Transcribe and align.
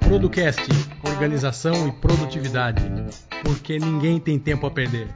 Producast, 0.00 0.62
organização 1.04 1.88
e 1.88 1.92
produtividade, 1.92 2.82
porque 3.44 3.78
ninguém 3.78 4.18
tem 4.18 4.38
tempo 4.38 4.66
a 4.66 4.70
perder. 4.70 5.08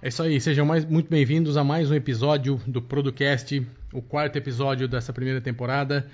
É 0.00 0.08
isso 0.08 0.22
aí, 0.22 0.40
sejam 0.40 0.64
mais, 0.64 0.86
muito 0.86 1.10
bem-vindos 1.10 1.58
a 1.58 1.64
mais 1.64 1.90
um 1.90 1.94
episódio 1.94 2.58
do 2.66 2.80
Producast, 2.80 3.66
o 3.92 4.00
quarto 4.00 4.36
episódio 4.36 4.88
dessa 4.88 5.12
primeira 5.12 5.42
temporada. 5.42 6.06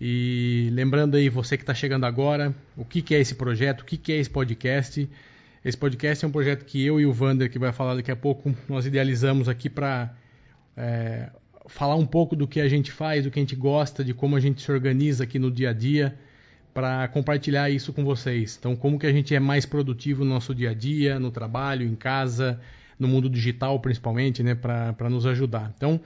E 0.00 0.68
lembrando 0.72 1.16
aí, 1.16 1.28
você 1.28 1.56
que 1.56 1.62
está 1.62 1.74
chegando 1.74 2.04
agora, 2.04 2.54
o 2.76 2.84
que, 2.84 3.00
que, 3.00 3.14
é 3.14 3.20
esse 3.20 3.34
projeto, 3.34 3.80
o 3.80 3.84
que, 3.84 3.96
que, 3.96 4.12
é 4.12 4.16
esse 4.16 4.28
podcast. 4.28 5.08
Esse 5.64 5.76
podcast 5.76 6.24
é 6.24 6.28
um 6.28 6.30
projeto 6.30 6.64
que 6.64 6.84
eu 6.84 7.00
e 7.00 7.06
o 7.06 7.12
Vander, 7.12 7.50
que 7.50 7.58
vai 7.58 7.72
falar 7.72 7.94
daqui 7.94 8.10
a 8.10 8.16
pouco, 8.16 8.54
nós 8.68 8.86
idealizamos 8.86 9.48
aqui 9.48 9.70
para 9.70 10.14
é, 10.76 11.30
falar 11.66 11.96
um 11.96 12.06
pouco 12.06 12.36
do 12.36 12.46
que 12.46 12.60
a 12.60 12.68
gente 12.68 12.92
faz, 12.92 13.24
do 13.24 13.30
que 13.30 13.38
a 13.38 13.42
gente 13.42 13.56
gosta, 13.56 14.04
de 14.04 14.12
como 14.12 14.36
a 14.36 14.40
gente 14.40 14.60
se 14.60 14.70
organiza 14.70 15.24
aqui 15.24 15.38
no 15.38 15.50
dia 15.50 15.70
a 15.70 15.72
dia, 15.72 16.16
para 16.74 17.08
compartilhar 17.08 17.70
isso 17.70 17.90
com 17.92 18.04
vocês. 18.04 18.56
Então, 18.58 18.76
como 18.76 18.98
que 18.98 19.06
a 19.06 19.12
gente 19.12 19.34
é 19.34 19.40
mais 19.40 19.64
produtivo 19.64 20.24
no 20.24 20.30
nosso 20.34 20.54
dia 20.54 20.70
a 20.70 20.74
dia, 20.74 21.18
no 21.18 21.30
trabalho, 21.30 21.86
em 21.86 21.96
casa, 21.96 22.60
no 22.98 23.08
mundo 23.08 23.30
digital 23.30 23.80
principalmente, 23.80 24.42
né, 24.42 24.54
para 24.54 25.08
nos 25.08 25.24
ajudar. 25.24 25.72
Então, 25.74 25.98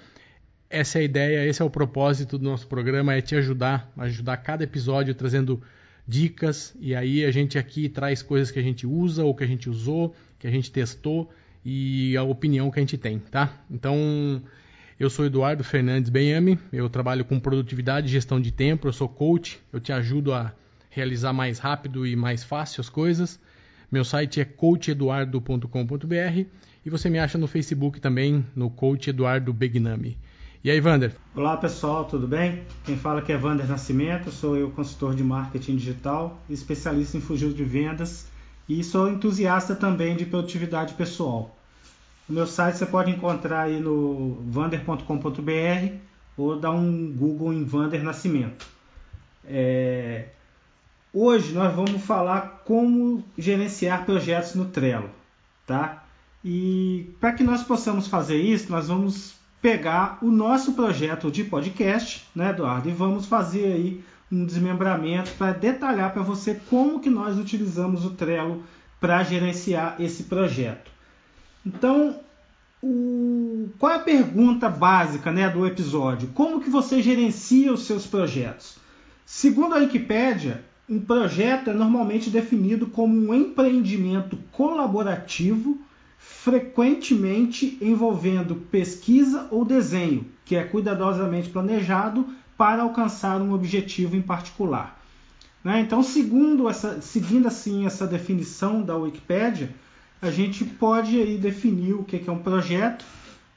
essa 0.71 0.99
é 0.99 1.01
a 1.01 1.05
ideia, 1.05 1.47
esse 1.47 1.61
é 1.61 1.65
o 1.65 1.69
propósito 1.69 2.39
do 2.39 2.45
nosso 2.45 2.69
programa, 2.69 3.13
é 3.13 3.21
te 3.21 3.35
ajudar, 3.35 3.93
ajudar 3.99 4.37
cada 4.37 4.63
episódio 4.63 5.13
trazendo 5.17 5.61
dicas 6.07 6.75
e 6.81 6.95
aí 6.95 7.25
a 7.25 7.31
gente 7.33 7.59
aqui 7.59 7.89
traz 7.89 8.23
coisas 8.23 8.53
que 8.53 8.59
a 8.59 8.63
gente 8.63 8.87
usa 8.87 9.25
ou 9.25 9.35
que 9.35 9.43
a 9.43 9.47
gente 9.47 9.69
usou, 9.69 10.15
que 10.39 10.47
a 10.47 10.51
gente 10.51 10.71
testou 10.71 11.29
e 11.65 12.17
a 12.17 12.23
opinião 12.23 12.71
que 12.71 12.79
a 12.79 12.83
gente 12.83 12.97
tem, 12.97 13.19
tá? 13.19 13.53
Então, 13.69 14.41
eu 14.99 15.11
sou 15.11 15.27
Eduardo 15.27 15.65
Fernandes 15.65 16.09
Benhame, 16.09 16.57
eu 16.73 16.89
trabalho 16.89 17.25
com 17.25 17.41
produtividade 17.41 18.07
e 18.07 18.11
gestão 18.11 18.41
de 18.41 18.53
tempo, 18.53 18.87
eu 18.87 18.93
sou 18.93 19.09
coach, 19.09 19.61
eu 19.73 19.81
te 19.81 19.93
ajudo 19.93 20.33
a 20.33 20.55
realizar 20.89 21.33
mais 21.33 21.59
rápido 21.59 22.07
e 22.07 22.15
mais 22.15 22.45
fácil 22.45 22.81
as 22.81 22.89
coisas. 22.89 23.41
Meu 23.91 24.05
site 24.05 24.41
é 24.41 24.45
coacheduardo.com.br 24.45 26.47
e 26.87 26.91
você 26.91 27.11
me 27.11 27.19
acha 27.19 27.37
no 27.37 27.49
Facebook 27.49 28.01
também, 28.01 28.47
no 28.55 28.71
Coach 28.71 29.11
Eduardo 29.11 29.53
Begnami. 29.53 30.17
E 30.63 30.71
aí, 30.71 30.79
Vander? 30.79 31.17
Olá, 31.35 31.57
pessoal, 31.57 32.05
tudo 32.05 32.29
bem? 32.29 32.63
Quem 32.85 32.95
fala 32.95 33.21
aqui 33.21 33.33
é 33.33 33.37
Vander 33.39 33.67
Nascimento, 33.67 34.31
sou 34.31 34.59
eu 34.59 34.71
consultor 34.71 35.15
de 35.15 35.25
marketing 35.25 35.77
digital, 35.77 36.39
especialista 36.51 37.17
em 37.17 37.21
fugir 37.23 37.55
de 37.55 37.65
vendas 37.65 38.27
e 38.69 38.85
sou 38.85 39.09
entusiasta 39.09 39.75
também 39.75 40.15
de 40.15 40.27
produtividade 40.27 40.93
pessoal. 40.93 41.57
O 42.29 42.35
meu 42.35 42.47
site 42.47 42.77
você 42.77 42.85
pode 42.85 43.11
encontrar 43.11 43.63
aí 43.63 43.81
no 43.81 44.35
vander.com.br 44.51 45.95
ou 46.37 46.61
dar 46.61 46.73
um 46.73 47.11
Google 47.11 47.55
em 47.55 47.65
Vander 47.65 48.05
Nascimento. 48.05 48.67
É... 49.47 50.27
Hoje 51.11 51.55
nós 51.55 51.75
vamos 51.75 52.03
falar 52.03 52.65
como 52.67 53.25
gerenciar 53.39 54.05
projetos 54.05 54.55
no 54.55 54.67
Trello, 54.67 55.09
tá? 55.67 56.05
E 56.45 57.15
para 57.19 57.33
que 57.33 57.43
nós 57.43 57.63
possamos 57.63 58.07
fazer 58.09 58.37
isso, 58.37 58.71
nós 58.71 58.89
vamos 58.89 59.40
pegar 59.61 60.19
o 60.23 60.31
nosso 60.31 60.73
projeto 60.73 61.31
de 61.31 61.45
podcast, 61.45 62.27
né, 62.35 62.51
Eduardo, 62.51 62.89
e 62.89 62.93
vamos 62.93 63.27
fazer 63.27 63.73
aí 63.73 64.05
um 64.33 64.45
desmembramento 64.45 65.33
para 65.33 65.53
detalhar 65.53 66.13
para 66.13 66.23
você 66.23 66.61
como 66.71 67.01
que 67.01 67.11
nós 67.11 67.39
utilizamos 67.39 68.05
o 68.05 68.11
Trello 68.11 68.63
para 69.01 69.23
gerenciar 69.23 69.97
esse 69.99 70.25
projeto. 70.25 70.91
Então, 71.67 72.21
o... 72.83 73.69
qual 73.79 73.93
é 73.93 73.97
a 73.97 74.01
pergunta 74.01 74.69
básica 74.69 75.33
né, 75.33 75.49
do 75.49 75.67
episódio? 75.67 76.29
Como 76.29 76.61
que 76.61 76.71
você 76.71 77.03
gerencia 77.03 77.73
os 77.73 77.85
seus 77.87 78.07
projetos? 78.07 78.77
Segundo 79.27 79.75
a 79.75 79.79
Wikipédia, 79.79 80.65
um 80.89 81.01
projeto 81.01 81.71
é 81.71 81.73
normalmente 81.73 82.31
definido 82.31 82.87
como 82.87 83.15
um 83.15 83.35
empreendimento 83.35 84.39
colaborativo 84.51 85.79
frequentemente 86.21 87.79
envolvendo 87.81 88.55
pesquisa 88.55 89.49
ou 89.51 89.65
desenho, 89.65 90.27
que 90.45 90.55
é 90.55 90.63
cuidadosamente 90.63 91.49
planejado 91.49 92.27
para 92.59 92.83
alcançar 92.83 93.41
um 93.41 93.55
objetivo 93.55 94.15
em 94.15 94.21
particular. 94.21 95.01
Né? 95.65 95.81
Então, 95.81 96.01
essa, 96.69 97.01
seguindo 97.01 97.49
assim 97.49 97.87
essa 97.87 98.07
definição 98.07 98.83
da 98.83 98.97
Wikipédia, 98.97 99.75
a 100.21 100.31
gente 100.31 100.63
pode 100.63 101.19
aí 101.19 101.39
definir 101.39 101.95
o 101.95 102.05
que 102.05 102.23
é 102.29 102.33
um 102.33 102.39
projeto 102.39 103.05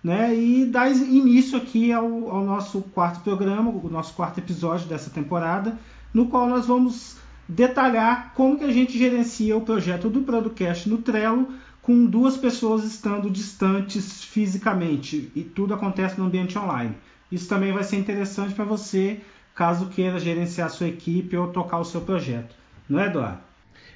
né? 0.01 0.33
e 0.33 0.65
dar 0.65 0.89
início 0.89 1.57
aqui 1.57 1.91
ao, 1.91 2.29
ao 2.29 2.45
nosso 2.45 2.81
quarto 2.93 3.19
programa, 3.21 3.69
o 3.71 3.89
nosso 3.89 4.13
quarto 4.13 4.39
episódio 4.39 4.87
dessa 4.87 5.09
temporada, 5.09 5.77
no 6.13 6.27
qual 6.27 6.47
nós 6.47 6.65
vamos 6.65 7.17
detalhar 7.47 8.33
como 8.33 8.57
que 8.57 8.63
a 8.63 8.71
gente 8.71 8.97
gerencia 8.97 9.55
o 9.57 9.61
projeto 9.61 10.09
do 10.09 10.21
Producast 10.21 10.87
no 10.87 10.97
Trello 10.99 11.49
com 11.83 12.05
duas 12.05 12.37
pessoas 12.37 12.85
estando 12.85 13.29
distantes 13.29 14.23
fisicamente 14.23 15.29
e 15.35 15.43
tudo 15.43 15.73
acontece 15.73 16.17
no 16.17 16.25
ambiente 16.25 16.57
online. 16.57 16.95
Isso 17.29 17.47
também 17.47 17.73
vai 17.73 17.83
ser 17.83 17.97
interessante 17.97 18.55
para 18.55 18.63
você 18.63 19.19
caso 19.53 19.89
queira 19.89 20.17
gerenciar 20.17 20.69
sua 20.69 20.87
equipe 20.87 21.35
ou 21.37 21.49
tocar 21.49 21.79
o 21.79 21.85
seu 21.85 22.01
projeto. 22.01 22.55
Não 22.89 22.99
é, 22.99 23.07
Eduardo? 23.07 23.39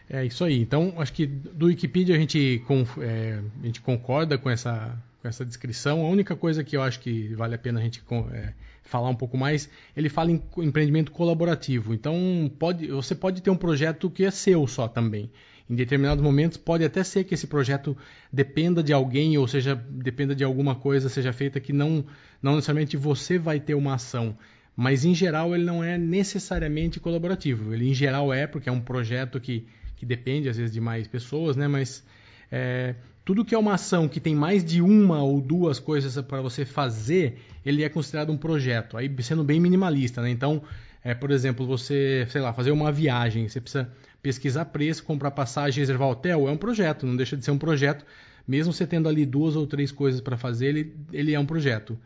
É 0.10 0.26
isso 0.26 0.44
aí. 0.44 0.60
Então, 0.60 0.94
acho 0.98 1.14
que 1.14 1.26
do 1.26 1.68
Wikipedia 1.68 2.16
a 2.16 2.20
gente, 2.20 2.62
é, 3.00 3.40
a 3.62 3.66
gente 3.66 3.82
concorda 3.82 4.38
com 4.38 4.50
essa, 4.50 4.98
com 5.22 5.28
essa 5.28 5.46
descrição. 5.46 6.06
A 6.06 6.10
única 6.10 6.36
coisa 6.36 6.64
que 6.64 6.76
eu 6.76 6.82
acho 6.82 7.00
que 7.00 7.34
vale 7.36 7.56
a 7.56 7.58
pena 7.58 7.80
a 7.80 7.84
gente 7.84 8.04
é, 8.34 8.54
falar 8.84 9.10
um 9.10 9.16
pouco 9.16 9.38
mais, 9.38 9.70
ele 9.96 10.10
fala 10.10 10.32
em 10.32 10.42
empreendimento 10.58 11.12
colaborativo. 11.12 11.94
Então, 11.94 12.52
pode, 12.60 12.88
você 12.88 13.16
pode 13.16 13.42
ter 13.42 13.50
um 13.50 13.58
projeto 13.58 14.10
que 14.10 14.26
é 14.26 14.32
seu 14.32 14.68
só 14.68 14.88
também. 14.88 15.30
Em 15.70 15.76
determinados 15.76 16.24
momentos 16.24 16.58
pode 16.58 16.86
até 16.86 17.04
ser 17.04 17.26
que 17.26 17.34
esse 17.34 17.46
projeto 17.46 17.96
dependa 18.32 18.82
de 18.82 18.94
alguém, 18.94 19.38
ou 19.38 19.48
seja, 19.48 19.76
dependa 19.76 20.34
de 20.34 20.44
alguma 20.44 20.76
coisa 20.76 21.10
seja 21.10 21.34
feita 21.34 21.60
que 21.60 21.74
não, 21.74 22.06
não 22.42 22.56
necessariamente 22.56 22.96
você 22.96 23.38
vai 23.38 23.60
ter 23.60 23.76
uma 23.76 23.96
ação. 23.96 24.38
Mas 24.76 25.04
em 25.04 25.14
geral 25.14 25.54
ele 25.54 25.66
não 25.66 25.84
é 25.84 25.98
necessariamente 25.98 27.00
colaborativo. 27.00 27.74
Ele 27.74 27.90
em 27.90 27.94
geral 27.94 28.34
é, 28.34 28.48
porque 28.48 28.70
é 28.70 28.72
um 28.72 28.80
projeto 28.80 29.40
que, 29.40 29.68
que 29.98 30.06
depende 30.06 30.48
às 30.48 30.56
vezes 30.56 30.72
de 30.72 30.80
mais 30.80 31.08
pessoas, 31.08 31.58
né? 31.58 31.68
Mas 31.68 32.06
é, 32.50 32.96
tudo 33.26 33.44
que 33.44 33.54
é 33.54 33.58
uma 33.58 33.74
ação 33.74 34.08
que 34.08 34.22
tem 34.22 34.34
mais 34.34 34.64
de 34.64 34.82
uma 34.82 35.22
ou 35.22 35.42
duas 35.42 35.80
coisas 35.80 36.24
para 36.24 36.42
você 36.42 36.64
fazer, 36.64 37.42
ele 37.66 37.84
é 37.84 37.90
considerado 37.90 38.32
um 38.32 38.38
projeto. 38.38 38.96
Aí 38.96 39.14
sendo 39.22 39.44
bem 39.44 39.60
minimalista, 39.60 40.22
né? 40.22 40.30
Então, 40.30 40.62
é, 41.04 41.14
por 41.14 41.32
exemplo, 41.32 41.66
você, 41.66 42.26
sei 42.30 42.40
lá, 42.40 42.54
fazer 42.54 42.72
uma 42.72 42.90
viagem, 42.92 43.50
você 43.50 43.60
precisa 43.60 43.92
pesquisar 44.22 44.66
preço, 44.66 45.04
comprar 45.04 45.32
passagem, 45.32 45.82
reservar 45.82 46.10
hotel, 46.10 46.48
é 46.48 46.52
um 46.52 46.58
projeto, 46.58 47.06
não 47.06 47.16
deixa 47.16 47.38
de 47.38 47.46
ser 47.46 47.52
um 47.52 47.58
projeto. 47.58 48.06
Mesmo 48.48 48.72
você 48.72 48.88
tendo 48.88 49.10
ali 49.10 49.26
duas 49.26 49.56
ou 49.56 49.68
três 49.68 49.92
coisas 49.92 50.22
para 50.22 50.38
fazer, 50.38 50.68
ele, 50.68 50.96
ele 51.12 51.34
é 51.34 51.40
um 51.40 51.46
projeto. 51.46 51.98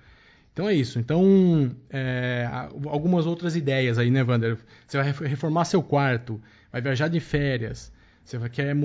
Então 0.53 0.67
é 0.67 0.73
isso. 0.73 0.99
Então, 0.99 1.71
é, 1.89 2.49
algumas 2.87 3.25
outras 3.25 3.55
ideias 3.55 3.97
aí, 3.97 4.11
né, 4.11 4.23
Wander? 4.23 4.57
Você 4.87 4.97
vai 4.97 5.11
reformar 5.29 5.65
seu 5.65 5.81
quarto, 5.81 6.41
vai 6.71 6.81
viajar 6.81 7.07
de 7.07 7.19
férias, 7.19 7.91
você 8.23 8.37
vai, 8.37 8.49
quer, 8.49 8.75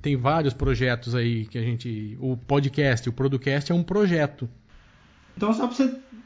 tem 0.00 0.16
vários 0.16 0.54
projetos 0.54 1.14
aí 1.14 1.46
que 1.46 1.58
a 1.58 1.62
gente. 1.62 2.16
O 2.20 2.36
podcast, 2.36 3.08
o 3.08 3.12
Producast 3.12 3.70
é 3.70 3.74
um 3.74 3.82
projeto. 3.82 4.48
Então, 5.36 5.52
só 5.52 5.68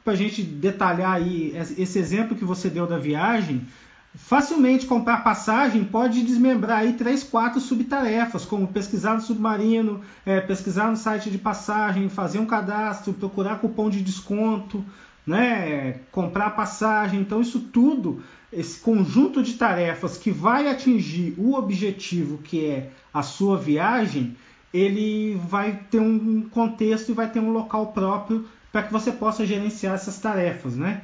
para 0.04 0.12
a 0.12 0.16
gente 0.16 0.42
detalhar 0.42 1.12
aí 1.12 1.52
esse 1.56 1.98
exemplo 1.98 2.36
que 2.36 2.44
você 2.44 2.68
deu 2.68 2.86
da 2.86 2.98
viagem, 2.98 3.66
Facilmente 4.14 4.86
comprar 4.86 5.22
passagem 5.22 5.84
pode 5.84 6.22
desmembrar 6.22 6.78
aí 6.78 6.94
três, 6.94 7.22
quatro 7.22 7.60
subtarefas, 7.60 8.44
como 8.44 8.66
pesquisar 8.68 9.14
no 9.14 9.20
submarino, 9.20 10.00
é, 10.24 10.40
pesquisar 10.40 10.90
no 10.90 10.96
site 10.96 11.30
de 11.30 11.38
passagem, 11.38 12.08
fazer 12.08 12.38
um 12.38 12.46
cadastro, 12.46 13.12
procurar 13.12 13.60
cupom 13.60 13.88
de 13.90 14.02
desconto, 14.02 14.84
né, 15.26 16.00
comprar 16.10 16.50
passagem. 16.50 17.20
Então 17.20 17.40
isso 17.40 17.60
tudo, 17.60 18.22
esse 18.52 18.80
conjunto 18.80 19.42
de 19.42 19.54
tarefas 19.54 20.16
que 20.16 20.30
vai 20.30 20.68
atingir 20.68 21.34
o 21.36 21.54
objetivo 21.54 22.38
que 22.38 22.66
é 22.66 22.90
a 23.12 23.22
sua 23.22 23.58
viagem, 23.58 24.36
ele 24.72 25.34
vai 25.48 25.80
ter 25.90 26.00
um 26.00 26.48
contexto 26.48 27.10
e 27.10 27.14
vai 27.14 27.30
ter 27.30 27.40
um 27.40 27.52
local 27.52 27.88
próprio 27.88 28.46
para 28.72 28.82
que 28.82 28.92
você 28.92 29.12
possa 29.12 29.46
gerenciar 29.46 29.94
essas 29.94 30.18
tarefas, 30.18 30.76
né? 30.76 31.02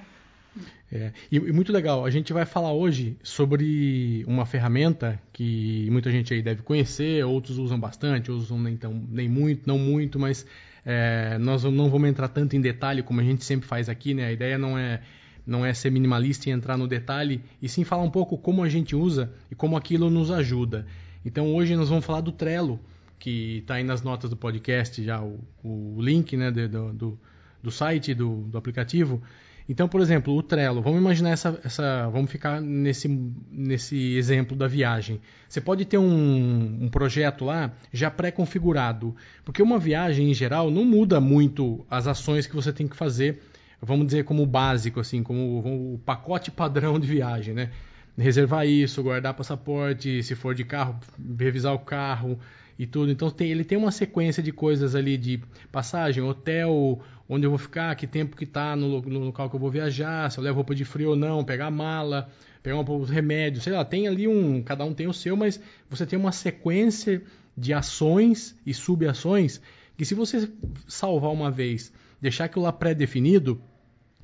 É, 0.92 1.12
e, 1.30 1.36
e, 1.36 1.52
muito 1.52 1.72
legal, 1.72 2.04
a 2.04 2.10
gente 2.10 2.32
vai 2.32 2.44
falar 2.44 2.72
hoje 2.72 3.16
sobre 3.22 4.24
uma 4.26 4.46
ferramenta 4.46 5.20
que 5.32 5.88
muita 5.90 6.10
gente 6.10 6.32
aí 6.32 6.42
deve 6.42 6.62
conhecer, 6.62 7.24
outros 7.24 7.58
usam 7.58 7.78
bastante, 7.78 8.30
outros 8.30 8.50
usam 8.50 8.62
nem, 8.62 8.76
tão, 8.76 8.92
nem 9.08 9.28
muito, 9.28 9.66
não 9.66 9.78
muito, 9.78 10.18
mas 10.18 10.46
é, 10.84 11.38
nós 11.38 11.64
não 11.64 11.88
vamos 11.88 12.08
entrar 12.08 12.28
tanto 12.28 12.54
em 12.54 12.60
detalhe 12.60 13.02
como 13.02 13.20
a 13.20 13.24
gente 13.24 13.44
sempre 13.44 13.66
faz 13.66 13.88
aqui, 13.88 14.14
né? 14.14 14.26
A 14.26 14.32
ideia 14.32 14.58
não 14.58 14.78
é 14.78 15.00
não 15.46 15.64
é 15.64 15.74
ser 15.74 15.90
minimalista 15.90 16.48
e 16.48 16.52
entrar 16.52 16.76
no 16.76 16.88
detalhe, 16.88 17.42
e 17.60 17.68
sim 17.68 17.84
falar 17.84 18.02
um 18.02 18.10
pouco 18.10 18.38
como 18.38 18.62
a 18.62 18.68
gente 18.68 18.96
usa 18.96 19.30
e 19.50 19.54
como 19.54 19.76
aquilo 19.76 20.08
nos 20.08 20.30
ajuda. 20.30 20.86
Então 21.22 21.54
hoje 21.54 21.76
nós 21.76 21.90
vamos 21.90 22.04
falar 22.04 22.22
do 22.22 22.32
Trello, 22.32 22.80
que 23.18 23.58
está 23.58 23.74
aí 23.74 23.84
nas 23.84 24.02
notas 24.02 24.30
do 24.30 24.36
podcast 24.36 25.02
já 25.02 25.22
o, 25.22 25.38
o 25.62 26.00
link 26.00 26.34
né, 26.36 26.50
do, 26.50 26.92
do, 26.92 27.18
do 27.62 27.70
site 27.70 28.14
do, 28.14 28.42
do 28.44 28.56
aplicativo. 28.56 29.22
Então, 29.66 29.88
por 29.88 30.00
exemplo, 30.02 30.34
o 30.34 30.42
Trello, 30.42 30.82
vamos 30.82 31.00
imaginar 31.00 31.30
essa, 31.30 31.58
essa 31.64 32.08
vamos 32.10 32.30
ficar 32.30 32.60
nesse, 32.60 33.08
nesse 33.50 34.14
exemplo 34.16 34.54
da 34.54 34.68
viagem. 34.68 35.20
Você 35.48 35.58
pode 35.60 35.86
ter 35.86 35.96
um, 35.96 36.78
um 36.82 36.88
projeto 36.90 37.46
lá 37.46 37.72
já 37.90 38.10
pré-configurado, 38.10 39.16
porque 39.42 39.62
uma 39.62 39.78
viagem 39.78 40.30
em 40.30 40.34
geral 40.34 40.70
não 40.70 40.84
muda 40.84 41.18
muito 41.18 41.84
as 41.90 42.06
ações 42.06 42.46
que 42.46 42.54
você 42.54 42.74
tem 42.74 42.86
que 42.86 42.96
fazer, 42.96 43.40
vamos 43.80 44.06
dizer 44.06 44.24
como 44.24 44.44
básico, 44.44 45.00
assim, 45.00 45.22
como 45.22 45.94
o 45.94 45.98
pacote 46.04 46.50
padrão 46.50 47.00
de 47.00 47.06
viagem, 47.06 47.54
né? 47.54 47.70
Reservar 48.18 48.66
isso, 48.66 49.02
guardar 49.02 49.32
passaporte, 49.34 50.22
se 50.22 50.34
for 50.34 50.54
de 50.54 50.62
carro, 50.62 51.00
revisar 51.38 51.72
o 51.72 51.78
carro, 51.78 52.38
e 52.78 52.86
tudo. 52.86 53.10
Então 53.10 53.30
tem, 53.30 53.50
ele 53.50 53.64
tem 53.64 53.78
uma 53.78 53.90
sequência 53.90 54.42
de 54.42 54.52
coisas 54.52 54.94
ali 54.94 55.16
de 55.16 55.40
passagem, 55.70 56.22
hotel, 56.22 57.00
onde 57.28 57.46
eu 57.46 57.50
vou 57.50 57.58
ficar, 57.58 57.94
que 57.94 58.06
tempo 58.06 58.36
que 58.36 58.44
está 58.44 58.76
no, 58.76 59.00
no, 59.02 59.20
local 59.20 59.48
que 59.48 59.56
eu 59.56 59.60
vou 59.60 59.70
viajar, 59.70 60.30
se 60.30 60.38
eu 60.38 60.44
levo 60.44 60.56
roupa 60.56 60.74
de 60.74 60.84
frio 60.84 61.10
ou 61.10 61.16
não, 61.16 61.44
pegar 61.44 61.70
mala, 61.70 62.28
pegar 62.62 62.78
um 62.78 62.84
pouco 62.84 63.06
de 63.06 63.12
remédio, 63.12 63.60
sei 63.60 63.72
lá, 63.72 63.84
tem 63.84 64.06
ali 64.08 64.26
um, 64.28 64.62
cada 64.62 64.84
um 64.84 64.92
tem 64.92 65.06
o 65.06 65.12
seu, 65.12 65.36
mas 65.36 65.60
você 65.88 66.04
tem 66.04 66.18
uma 66.18 66.32
sequência 66.32 67.22
de 67.56 67.72
ações 67.72 68.56
e 68.66 68.74
subações 68.74 69.60
que 69.96 70.04
se 70.04 70.14
você 70.14 70.50
salvar 70.88 71.30
uma 71.30 71.50
vez, 71.50 71.92
deixar 72.20 72.46
aquilo 72.46 72.64
lá 72.64 72.72
pré-definido, 72.72 73.60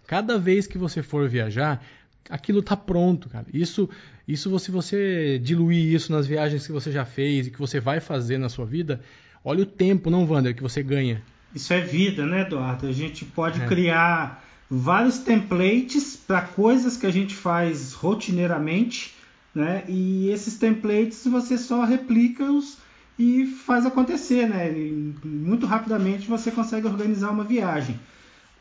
cada 0.06 0.38
vez 0.38 0.66
que 0.66 0.76
você 0.76 1.02
for 1.02 1.28
viajar, 1.28 1.84
aquilo 2.28 2.60
está 2.60 2.76
pronto, 2.76 3.28
cara. 3.28 3.46
Isso, 3.52 3.88
isso 4.26 4.58
se 4.58 4.70
você 4.70 5.38
diluir 5.38 5.94
isso 5.94 6.12
nas 6.12 6.26
viagens 6.26 6.66
que 6.66 6.72
você 6.72 6.90
já 6.90 7.04
fez 7.04 7.46
e 7.46 7.50
que 7.50 7.58
você 7.58 7.80
vai 7.80 8.00
fazer 8.00 8.38
na 8.38 8.48
sua 8.48 8.66
vida, 8.66 9.00
olha 9.44 9.62
o 9.62 9.66
tempo, 9.66 10.10
não, 10.10 10.24
Wander, 10.24 10.54
que 10.54 10.62
você 10.62 10.82
ganha. 10.82 11.22
Isso 11.54 11.72
é 11.72 11.80
vida, 11.80 12.24
né, 12.26 12.42
Eduardo? 12.42 12.86
A 12.86 12.92
gente 12.92 13.24
pode 13.24 13.60
é. 13.60 13.66
criar 13.66 14.44
vários 14.70 15.18
templates 15.18 16.16
para 16.16 16.42
coisas 16.42 16.96
que 16.96 17.06
a 17.06 17.10
gente 17.10 17.34
faz 17.34 17.92
rotineiramente, 17.92 19.14
né? 19.52 19.82
E 19.88 20.28
esses 20.30 20.56
templates 20.58 21.26
você 21.26 21.58
só 21.58 21.84
replica-os 21.84 22.78
e 23.18 23.46
faz 23.46 23.84
acontecer, 23.84 24.48
né? 24.48 24.70
E 24.70 25.14
muito 25.24 25.66
rapidamente 25.66 26.28
você 26.28 26.52
consegue 26.52 26.86
organizar 26.86 27.30
uma 27.30 27.44
viagem. 27.44 27.98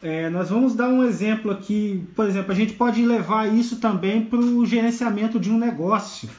É, 0.01 0.29
nós 0.29 0.49
vamos 0.49 0.75
dar 0.75 0.87
um 0.87 1.03
exemplo 1.03 1.51
aqui, 1.51 2.07
por 2.15 2.25
exemplo, 2.25 2.51
a 2.51 2.55
gente 2.55 2.73
pode 2.73 3.05
levar 3.05 3.53
isso 3.53 3.77
também 3.79 4.23
para 4.23 4.39
o 4.39 4.65
gerenciamento 4.65 5.39
de 5.39 5.51
um 5.51 5.57
negócio. 5.57 6.29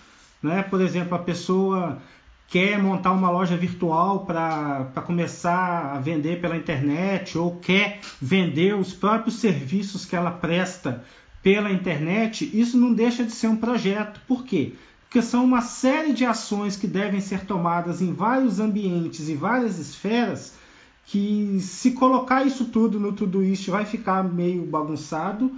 Né? 0.43 0.63
Por 0.63 0.81
exemplo, 0.81 1.15
a 1.15 1.19
pessoa 1.19 2.01
quer 2.49 2.83
montar 2.83 3.13
uma 3.13 3.31
loja 3.31 3.57
virtual 3.57 4.25
para 4.25 5.03
começar 5.07 5.95
a 5.95 6.01
vender 6.01 6.41
pela 6.41 6.57
internet 6.57 7.37
ou 7.37 7.57
quer 7.57 8.01
vender 8.21 8.75
os 8.75 8.95
próprios 8.95 9.37
serviços 9.37 10.07
que 10.07 10.17
ela 10.17 10.31
presta 10.31 11.05
pela 11.43 11.71
internet, 11.71 12.51
isso 12.53 12.79
não 12.79 12.93
deixa 12.93 13.25
de 13.25 13.33
ser 13.33 13.47
um 13.47 13.57
projeto. 13.57 14.21
Por 14.27 14.45
quê? 14.45 14.75
Porque 15.03 15.23
são 15.23 15.45
uma 15.45 15.61
série 15.61 16.13
de 16.13 16.25
ações 16.25 16.77
que 16.77 16.87
devem 16.87 17.21
ser 17.21 17.45
tomadas 17.45 18.01
em 18.01 18.13
vários 18.13 18.59
ambientes 18.59 19.29
e 19.29 19.35
várias 19.35 19.79
esferas 19.79 20.55
que 21.11 21.59
se 21.61 21.91
colocar 21.91 22.47
isso 22.47 22.67
tudo 22.67 23.01
no 23.01 23.13
tudo 23.13 23.43
isso 23.43 23.73
vai 23.73 23.85
ficar 23.85 24.23
meio 24.23 24.65
bagunçado 24.65 25.51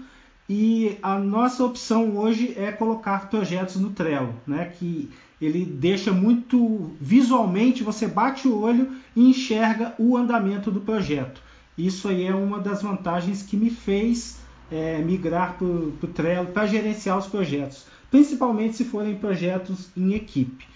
e 0.48 0.96
a 1.02 1.18
nossa 1.18 1.62
opção 1.62 2.16
hoje 2.16 2.54
é 2.56 2.72
colocar 2.72 3.28
projetos 3.28 3.76
no 3.76 3.90
Trello, 3.90 4.34
né? 4.46 4.72
Que 4.78 5.10
ele 5.40 5.66
deixa 5.66 6.10
muito 6.10 6.92
visualmente, 6.98 7.82
você 7.82 8.06
bate 8.06 8.48
o 8.48 8.60
olho 8.60 8.92
e 9.14 9.28
enxerga 9.28 9.94
o 9.98 10.16
andamento 10.16 10.70
do 10.70 10.80
projeto. 10.80 11.42
Isso 11.76 12.08
aí 12.08 12.24
é 12.24 12.34
uma 12.34 12.58
das 12.58 12.80
vantagens 12.80 13.42
que 13.42 13.56
me 13.56 13.68
fez 13.68 14.38
é, 14.70 14.98
migrar 14.98 15.58
para 15.58 15.66
o 15.66 16.10
Trello 16.14 16.46
para 16.46 16.66
gerenciar 16.66 17.18
os 17.18 17.26
projetos, 17.26 17.84
principalmente 18.10 18.76
se 18.76 18.86
forem 18.86 19.16
projetos 19.16 19.90
em 19.94 20.14
equipe. 20.14 20.66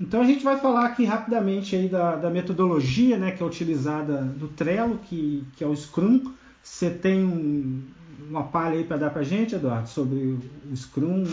Então 0.00 0.20
a 0.20 0.24
gente 0.24 0.44
vai 0.44 0.58
falar 0.58 0.86
aqui 0.86 1.04
rapidamente 1.04 1.74
aí 1.74 1.88
da, 1.88 2.16
da 2.16 2.30
metodologia 2.30 3.18
né, 3.18 3.32
que 3.32 3.42
é 3.42 3.46
utilizada 3.46 4.20
no 4.20 4.48
Trello, 4.48 4.98
que, 4.98 5.44
que 5.56 5.64
é 5.64 5.66
o 5.66 5.74
Scrum. 5.74 6.32
Você 6.62 6.90
tem 6.90 7.24
um, 7.24 7.82
uma 8.28 8.44
palha 8.44 8.76
aí 8.76 8.84
para 8.84 8.96
dar 8.96 9.10
para 9.10 9.22
a 9.22 9.24
gente, 9.24 9.54
Eduardo, 9.54 9.88
sobre 9.88 10.38
o 10.70 10.76
Scrum 10.76 11.24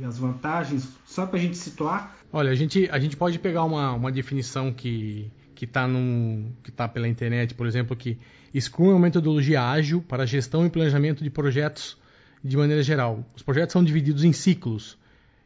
e 0.00 0.04
as 0.04 0.18
vantagens, 0.18 0.88
só 1.06 1.24
para 1.24 1.38
a 1.38 1.42
gente 1.42 1.56
situar? 1.56 2.14
Olha, 2.32 2.50
a 2.50 2.54
gente, 2.54 2.88
a 2.90 2.98
gente 2.98 3.16
pode 3.16 3.38
pegar 3.38 3.64
uma, 3.64 3.92
uma 3.92 4.12
definição 4.12 4.72
que 4.72 5.30
que 5.54 5.64
está 5.64 5.88
tá 6.74 6.88
pela 6.88 7.08
internet, 7.08 7.54
por 7.54 7.66
exemplo, 7.66 7.96
que 7.96 8.18
Scrum 8.58 8.90
é 8.90 8.94
uma 8.94 9.00
metodologia 9.00 9.62
ágil 9.62 10.02
para 10.02 10.26
gestão 10.26 10.66
e 10.66 10.70
planejamento 10.70 11.22
de 11.22 11.30
projetos 11.30 11.96
de 12.42 12.56
maneira 12.56 12.82
geral. 12.82 13.24
Os 13.34 13.42
projetos 13.42 13.72
são 13.72 13.82
divididos 13.82 14.24
em 14.24 14.32
ciclos, 14.32 14.98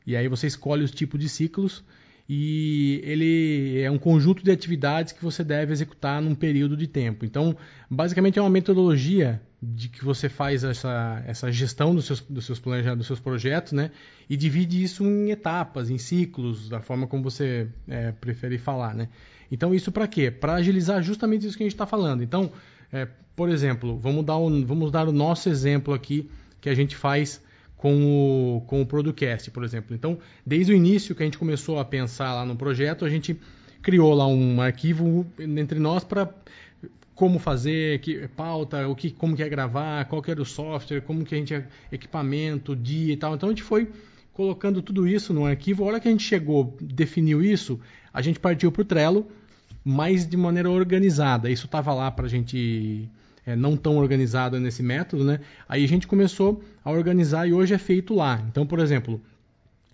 e 0.06 0.16
aí 0.16 0.26
você 0.26 0.46
escolhe 0.46 0.82
os 0.82 0.90
tipos 0.90 1.20
de 1.20 1.28
ciclos 1.28 1.84
e 2.28 3.00
ele 3.04 3.80
é 3.80 3.90
um 3.90 3.96
conjunto 3.96 4.44
de 4.44 4.50
atividades 4.50 5.14
que 5.14 5.24
você 5.24 5.42
deve 5.42 5.72
executar 5.72 6.20
num 6.20 6.34
período 6.34 6.76
de 6.76 6.86
tempo. 6.86 7.24
Então, 7.24 7.56
basicamente 7.90 8.38
é 8.38 8.42
uma 8.42 8.50
metodologia 8.50 9.40
de 9.62 9.88
que 9.88 10.04
você 10.04 10.28
faz 10.28 10.62
essa, 10.62 11.22
essa 11.26 11.50
gestão 11.50 11.94
dos 11.94 12.04
seus, 12.04 12.20
dos 12.20 12.44
seus 12.44 12.60
planejamentos, 12.60 12.98
dos 12.98 13.06
seus 13.06 13.18
projetos, 13.20 13.72
né? 13.72 13.90
E 14.28 14.36
divide 14.36 14.82
isso 14.82 15.04
em 15.04 15.30
etapas, 15.30 15.88
em 15.88 15.96
ciclos, 15.96 16.68
da 16.68 16.80
forma 16.80 17.06
como 17.06 17.22
você 17.22 17.66
é, 17.88 18.12
prefere 18.12 18.58
falar, 18.58 18.94
né? 18.94 19.08
Então, 19.50 19.74
isso 19.74 19.90
para 19.90 20.06
quê? 20.06 20.30
Para 20.30 20.54
agilizar 20.54 21.02
justamente 21.02 21.46
isso 21.46 21.56
que 21.56 21.62
a 21.62 21.66
gente 21.66 21.74
está 21.74 21.86
falando. 21.86 22.22
Então, 22.22 22.52
é, 22.92 23.08
por 23.34 23.48
exemplo, 23.48 23.98
vamos 23.98 24.24
dar, 24.24 24.36
um, 24.36 24.66
vamos 24.66 24.92
dar 24.92 25.08
o 25.08 25.12
nosso 25.12 25.48
exemplo 25.48 25.94
aqui 25.94 26.30
que 26.60 26.68
a 26.68 26.74
gente 26.74 26.94
faz 26.94 27.42
com 27.78 28.56
o, 28.56 28.60
com 28.62 28.82
o 28.82 28.86
Producast, 28.86 29.50
por 29.50 29.64
exemplo. 29.64 29.94
Então, 29.94 30.18
desde 30.44 30.72
o 30.72 30.76
início 30.76 31.14
que 31.14 31.22
a 31.22 31.26
gente 31.26 31.38
começou 31.38 31.78
a 31.78 31.84
pensar 31.84 32.34
lá 32.34 32.44
no 32.44 32.56
projeto, 32.56 33.04
a 33.04 33.08
gente 33.08 33.38
criou 33.80 34.12
lá 34.12 34.26
um 34.26 34.60
arquivo 34.60 35.24
entre 35.38 35.78
nós 35.78 36.04
para 36.04 36.28
como 37.14 37.38
fazer, 37.38 38.00
que 38.00 38.28
pauta, 38.28 38.86
o 38.86 38.94
que, 38.94 39.10
como 39.10 39.34
que 39.34 39.42
é 39.42 39.48
gravar, 39.48 40.04
qual 40.04 40.20
que 40.20 40.30
era 40.30 40.42
o 40.42 40.44
software, 40.44 41.00
como 41.00 41.24
que 41.24 41.34
a 41.34 41.38
gente 41.38 41.64
equipamento, 41.90 42.76
dia 42.76 43.14
e 43.14 43.16
tal. 43.16 43.34
Então 43.34 43.48
a 43.48 43.52
gente 43.52 43.62
foi 43.62 43.88
colocando 44.32 44.82
tudo 44.82 45.06
isso 45.06 45.32
no 45.32 45.46
arquivo. 45.46 45.84
A 45.84 45.86
hora 45.86 46.00
que 46.00 46.08
a 46.08 46.10
gente 46.10 46.24
chegou, 46.24 46.76
definiu 46.80 47.42
isso, 47.42 47.80
a 48.12 48.20
gente 48.20 48.40
partiu 48.40 48.70
para 48.70 48.82
o 48.82 48.84
Trello, 48.84 49.26
mas 49.84 50.28
de 50.28 50.36
maneira 50.36 50.70
organizada. 50.70 51.48
Isso 51.48 51.66
estava 51.66 51.94
lá 51.94 52.10
para 52.10 52.26
a 52.26 52.28
gente 52.28 53.08
é, 53.48 53.56
não 53.56 53.78
tão 53.78 53.96
organizada 53.96 54.60
nesse 54.60 54.82
método, 54.82 55.24
né? 55.24 55.40
Aí 55.66 55.82
a 55.82 55.88
gente 55.88 56.06
começou 56.06 56.62
a 56.84 56.90
organizar 56.90 57.48
e 57.48 57.52
hoje 57.54 57.72
é 57.72 57.78
feito 57.78 58.14
lá. 58.14 58.44
Então, 58.46 58.66
por 58.66 58.78
exemplo, 58.78 59.18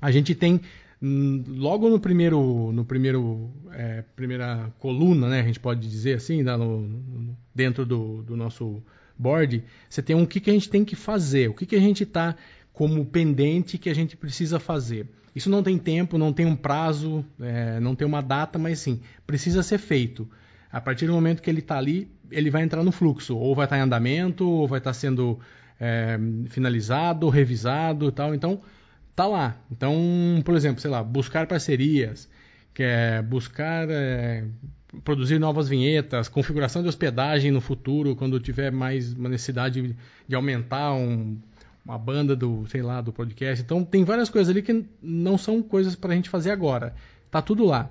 a 0.02 0.10
gente 0.10 0.34
tem 0.34 0.60
hum, 1.00 1.44
logo 1.46 1.88
no 1.88 2.00
primeiro, 2.00 2.72
no 2.72 2.84
primeiro 2.84 3.48
é, 3.70 4.02
primeira 4.16 4.72
coluna, 4.80 5.28
né? 5.28 5.40
A 5.40 5.44
gente 5.44 5.60
pode 5.60 5.88
dizer 5.88 6.14
assim, 6.14 6.42
no, 6.42 6.80
no, 6.80 7.36
dentro 7.54 7.86
do, 7.86 8.22
do, 8.22 8.36
nosso 8.36 8.82
board, 9.16 9.62
você 9.88 10.02
tem 10.02 10.16
um 10.16 10.26
que, 10.26 10.40
que 10.40 10.50
a 10.50 10.52
gente 10.52 10.68
tem 10.68 10.84
que 10.84 10.96
fazer, 10.96 11.48
o 11.48 11.54
que, 11.54 11.64
que 11.64 11.76
a 11.76 11.80
gente 11.80 12.02
está 12.02 12.34
como 12.72 13.06
pendente 13.06 13.78
que 13.78 13.88
a 13.88 13.94
gente 13.94 14.16
precisa 14.16 14.58
fazer. 14.58 15.06
Isso 15.32 15.48
não 15.48 15.62
tem 15.62 15.78
tempo, 15.78 16.18
não 16.18 16.32
tem 16.32 16.44
um 16.44 16.56
prazo, 16.56 17.24
é, 17.40 17.78
não 17.78 17.94
tem 17.94 18.04
uma 18.06 18.20
data, 18.20 18.58
mas 18.58 18.80
sim, 18.80 19.00
precisa 19.24 19.62
ser 19.62 19.78
feito. 19.78 20.28
A 20.72 20.80
partir 20.80 21.06
do 21.06 21.12
momento 21.12 21.40
que 21.40 21.48
ele 21.48 21.60
está 21.60 21.78
ali, 21.78 22.08
ele 22.30 22.50
vai 22.50 22.62
entrar 22.62 22.82
no 22.82 22.92
fluxo, 22.92 23.36
ou 23.36 23.54
vai 23.54 23.66
estar 23.66 23.78
em 23.78 23.82
andamento, 23.82 24.48
ou 24.48 24.68
vai 24.68 24.78
estar 24.78 24.92
sendo 24.92 25.38
é, 25.80 26.18
finalizado, 26.48 27.28
revisado 27.28 28.08
e 28.08 28.12
tal. 28.12 28.34
Então, 28.34 28.60
tá 29.14 29.26
lá. 29.26 29.56
Então, 29.70 29.96
por 30.44 30.54
exemplo, 30.54 30.80
sei 30.80 30.90
lá, 30.90 31.02
buscar 31.02 31.46
parcerias, 31.46 32.28
que 32.72 32.82
é 32.82 33.22
buscar 33.22 33.88
é, 33.90 34.44
produzir 35.02 35.38
novas 35.38 35.68
vinhetas, 35.68 36.28
configuração 36.28 36.82
de 36.82 36.88
hospedagem 36.88 37.50
no 37.50 37.60
futuro, 37.60 38.14
quando 38.14 38.38
tiver 38.40 38.70
mais 38.70 39.12
uma 39.12 39.28
necessidade 39.28 39.96
de 40.26 40.34
aumentar 40.34 40.92
um, 40.94 41.36
uma 41.84 41.98
banda 41.98 42.34
do, 42.34 42.66
sei 42.68 42.82
lá, 42.82 43.00
do 43.00 43.12
podcast. 43.12 43.62
Então, 43.62 43.84
tem 43.84 44.04
várias 44.04 44.28
coisas 44.30 44.50
ali 44.50 44.62
que 44.62 44.84
não 45.02 45.36
são 45.36 45.62
coisas 45.62 45.94
para 45.94 46.12
a 46.12 46.16
gente 46.16 46.28
fazer 46.28 46.50
agora. 46.50 46.94
Tá 47.30 47.42
tudo 47.42 47.64
lá. 47.64 47.90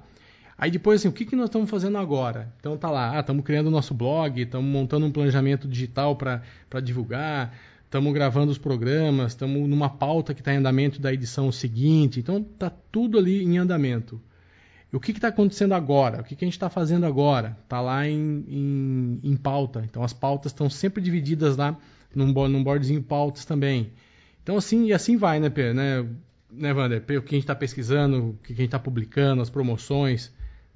Aí 0.63 0.71
depois, 0.71 1.01
assim, 1.01 1.09
o 1.09 1.11
que, 1.11 1.25
que 1.25 1.35
nós 1.35 1.49
estamos 1.49 1.69
fazendo 1.69 1.97
agora? 1.97 2.53
Então 2.57 2.77
tá 2.77 2.89
lá, 2.89 3.17
ah, 3.17 3.19
estamos 3.19 3.43
criando 3.43 3.67
o 3.67 3.69
nosso 3.69 3.93
blog, 3.93 4.41
estamos 4.41 4.71
montando 4.71 5.05
um 5.05 5.11
planejamento 5.11 5.67
digital 5.67 6.15
para 6.15 6.79
divulgar, 6.81 7.53
estamos 7.83 8.13
gravando 8.13 8.49
os 8.49 8.57
programas, 8.57 9.33
estamos 9.33 9.67
numa 9.67 9.89
pauta 9.89 10.33
que 10.33 10.39
está 10.39 10.53
em 10.53 10.59
andamento 10.59 11.01
da 11.01 11.11
edição 11.11 11.51
seguinte. 11.51 12.21
Então 12.21 12.41
tá 12.41 12.71
tudo 12.89 13.17
ali 13.17 13.43
em 13.43 13.57
andamento. 13.57 14.21
E 14.89 14.95
o 14.95 15.01
que 15.01 15.11
está 15.11 15.27
acontecendo 15.27 15.73
agora? 15.73 16.21
O 16.21 16.23
que, 16.23 16.33
que 16.33 16.45
a 16.45 16.47
gente 16.47 16.53
está 16.53 16.69
fazendo 16.69 17.05
agora? 17.05 17.57
Está 17.65 17.81
lá 17.81 18.07
em, 18.07 18.45
em, 18.47 19.19
em, 19.21 19.35
pauta. 19.35 19.83
Então 19.83 20.01
as 20.01 20.13
pautas 20.13 20.53
estão 20.53 20.69
sempre 20.69 21.03
divididas 21.03 21.57
lá 21.57 21.77
num, 22.15 22.27
num 22.47 22.63
boardzinho 22.63 23.03
pautas 23.03 23.43
também. 23.43 23.91
Então 24.41 24.55
assim 24.55 24.85
e 24.85 24.93
assim 24.93 25.17
vai, 25.17 25.41
né, 25.41 25.49
Pedro? 25.49 25.73
Né? 25.73 26.07
né, 26.49 26.73
Wander? 26.73 26.99
O 27.01 27.03
que 27.03 27.15
a 27.15 27.19
gente 27.19 27.39
está 27.39 27.53
pesquisando, 27.53 28.29
o 28.29 28.33
que 28.41 28.53
a 28.53 28.55
gente 28.55 28.67
está 28.67 28.79
publicando, 28.79 29.41
as 29.41 29.49
promoções, 29.49 30.31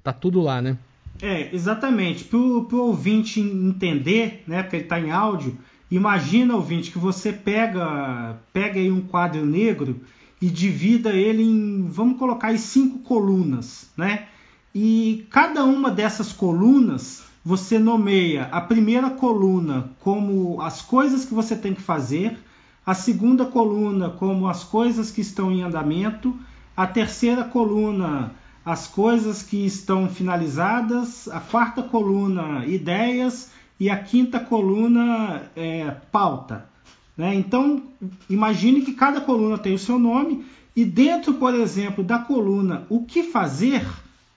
tá 0.08 0.12
tudo 0.12 0.40
lá, 0.40 0.62
né? 0.62 0.78
É, 1.20 1.54
exatamente. 1.54 2.24
Para 2.24 2.38
o 2.38 2.66
ouvinte 2.78 3.40
entender, 3.40 4.42
né, 4.46 4.62
porque 4.62 4.76
ele 4.76 4.84
está 4.84 4.98
em 4.98 5.10
áudio, 5.10 5.58
imagina, 5.90 6.54
ouvinte, 6.54 6.90
que 6.90 6.98
você 6.98 7.32
pega, 7.32 8.36
pega 8.52 8.78
aí 8.78 8.90
um 8.90 9.02
quadro 9.02 9.44
negro 9.44 10.00
e 10.40 10.48
divida 10.48 11.10
ele 11.10 11.42
em, 11.42 11.86
vamos 11.88 12.18
colocar 12.18 12.48
aí 12.48 12.58
cinco 12.58 13.00
colunas, 13.00 13.90
né? 13.96 14.26
E 14.74 15.26
cada 15.30 15.64
uma 15.64 15.90
dessas 15.90 16.32
colunas 16.32 17.24
você 17.44 17.78
nomeia 17.78 18.44
a 18.52 18.60
primeira 18.60 19.10
coluna 19.10 19.90
como 20.00 20.60
as 20.60 20.82
coisas 20.82 21.24
que 21.24 21.34
você 21.34 21.56
tem 21.56 21.74
que 21.74 21.80
fazer, 21.80 22.38
a 22.86 22.94
segunda 22.94 23.44
coluna 23.44 24.10
como 24.10 24.46
as 24.46 24.62
coisas 24.62 25.10
que 25.10 25.20
estão 25.20 25.50
em 25.50 25.62
andamento, 25.62 26.36
a 26.76 26.86
terceira 26.86 27.42
coluna 27.42 28.32
as 28.68 28.86
coisas 28.86 29.42
que 29.42 29.64
estão 29.64 30.10
finalizadas, 30.10 31.26
a 31.28 31.40
quarta 31.40 31.82
coluna 31.82 32.66
ideias 32.66 33.50
e 33.80 33.88
a 33.88 33.96
quinta 33.96 34.38
coluna 34.38 35.50
é, 35.56 35.90
pauta. 36.12 36.68
Né? 37.16 37.34
Então 37.34 37.82
imagine 38.28 38.82
que 38.82 38.92
cada 38.92 39.22
coluna 39.22 39.56
tem 39.56 39.72
o 39.72 39.78
seu 39.78 39.98
nome 39.98 40.44
e 40.76 40.84
dentro, 40.84 41.32
por 41.34 41.54
exemplo, 41.54 42.04
da 42.04 42.18
coluna 42.18 42.84
o 42.90 43.06
que 43.06 43.22
fazer, 43.22 43.86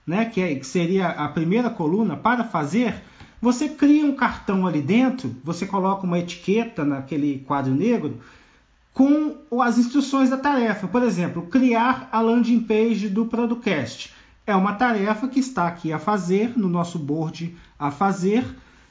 né, 0.07 0.23
que, 0.23 0.39
é, 0.39 0.55
que 0.55 0.65
seria 0.65 1.09
a 1.09 1.27
primeira 1.27 1.69
coluna 1.69 2.15
para 2.15 2.45
fazer, 2.45 3.03
você 3.41 3.67
cria 3.67 4.05
um 4.05 4.15
cartão 4.15 4.65
ali 4.65 4.81
dentro, 4.81 5.35
você 5.43 5.65
coloca 5.65 6.07
uma 6.07 6.19
etiqueta 6.19 6.85
naquele 6.85 7.39
quadro 7.39 7.75
negro 7.75 8.17
com 8.93 9.35
as 9.61 9.77
instruções 9.77 10.29
da 10.29 10.37
tarefa. 10.37 10.87
Por 10.87 11.03
exemplo, 11.03 11.41
criar 11.47 12.07
a 12.13 12.21
landing 12.21 12.61
page 12.61 13.09
do 13.09 13.25
Producast. 13.25 14.20
É 14.45 14.55
uma 14.55 14.73
tarefa 14.73 15.27
que 15.27 15.39
está 15.39 15.67
aqui 15.67 15.93
a 15.93 15.99
fazer, 15.99 16.57
no 16.57 16.67
nosso 16.67 16.97
board 16.97 17.55
a 17.77 17.91
fazer, 17.91 18.45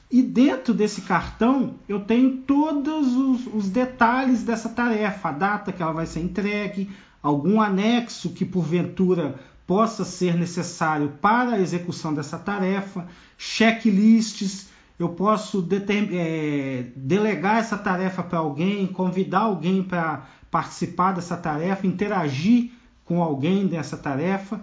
e 0.09 0.21
dentro 0.21 0.73
desse 0.73 1.01
cartão 1.01 1.75
eu 1.87 2.01
tenho 2.01 2.37
todos 2.37 3.15
os, 3.15 3.47
os 3.47 3.69
detalhes 3.69 4.43
dessa 4.43 4.69
tarefa, 4.69 5.29
a 5.29 5.31
data 5.31 5.71
que 5.71 5.81
ela 5.81 5.93
vai 5.93 6.05
ser 6.05 6.19
entregue, 6.19 6.89
algum 7.21 7.61
anexo 7.61 8.31
que 8.31 8.43
porventura 8.43 9.39
possa 9.65 10.03
ser 10.03 10.35
necessário 10.35 11.13
para 11.21 11.51
a 11.51 11.59
execução 11.61 12.13
dessa 12.13 12.37
tarefa, 12.37 13.07
checklists. 13.37 14.69
Eu 14.99 15.09
posso 15.09 15.65
é, 16.11 16.87
delegar 16.95 17.59
essa 17.59 17.77
tarefa 17.77 18.21
para 18.21 18.39
alguém, 18.39 18.85
convidar 18.87 19.39
alguém 19.39 19.81
para 19.81 20.25
participar 20.51 21.13
dessa 21.13 21.37
tarefa, 21.37 21.87
interagir 21.87 22.71
com 23.05 23.23
alguém 23.23 23.65
dessa 23.65 23.95
tarefa. 23.95 24.61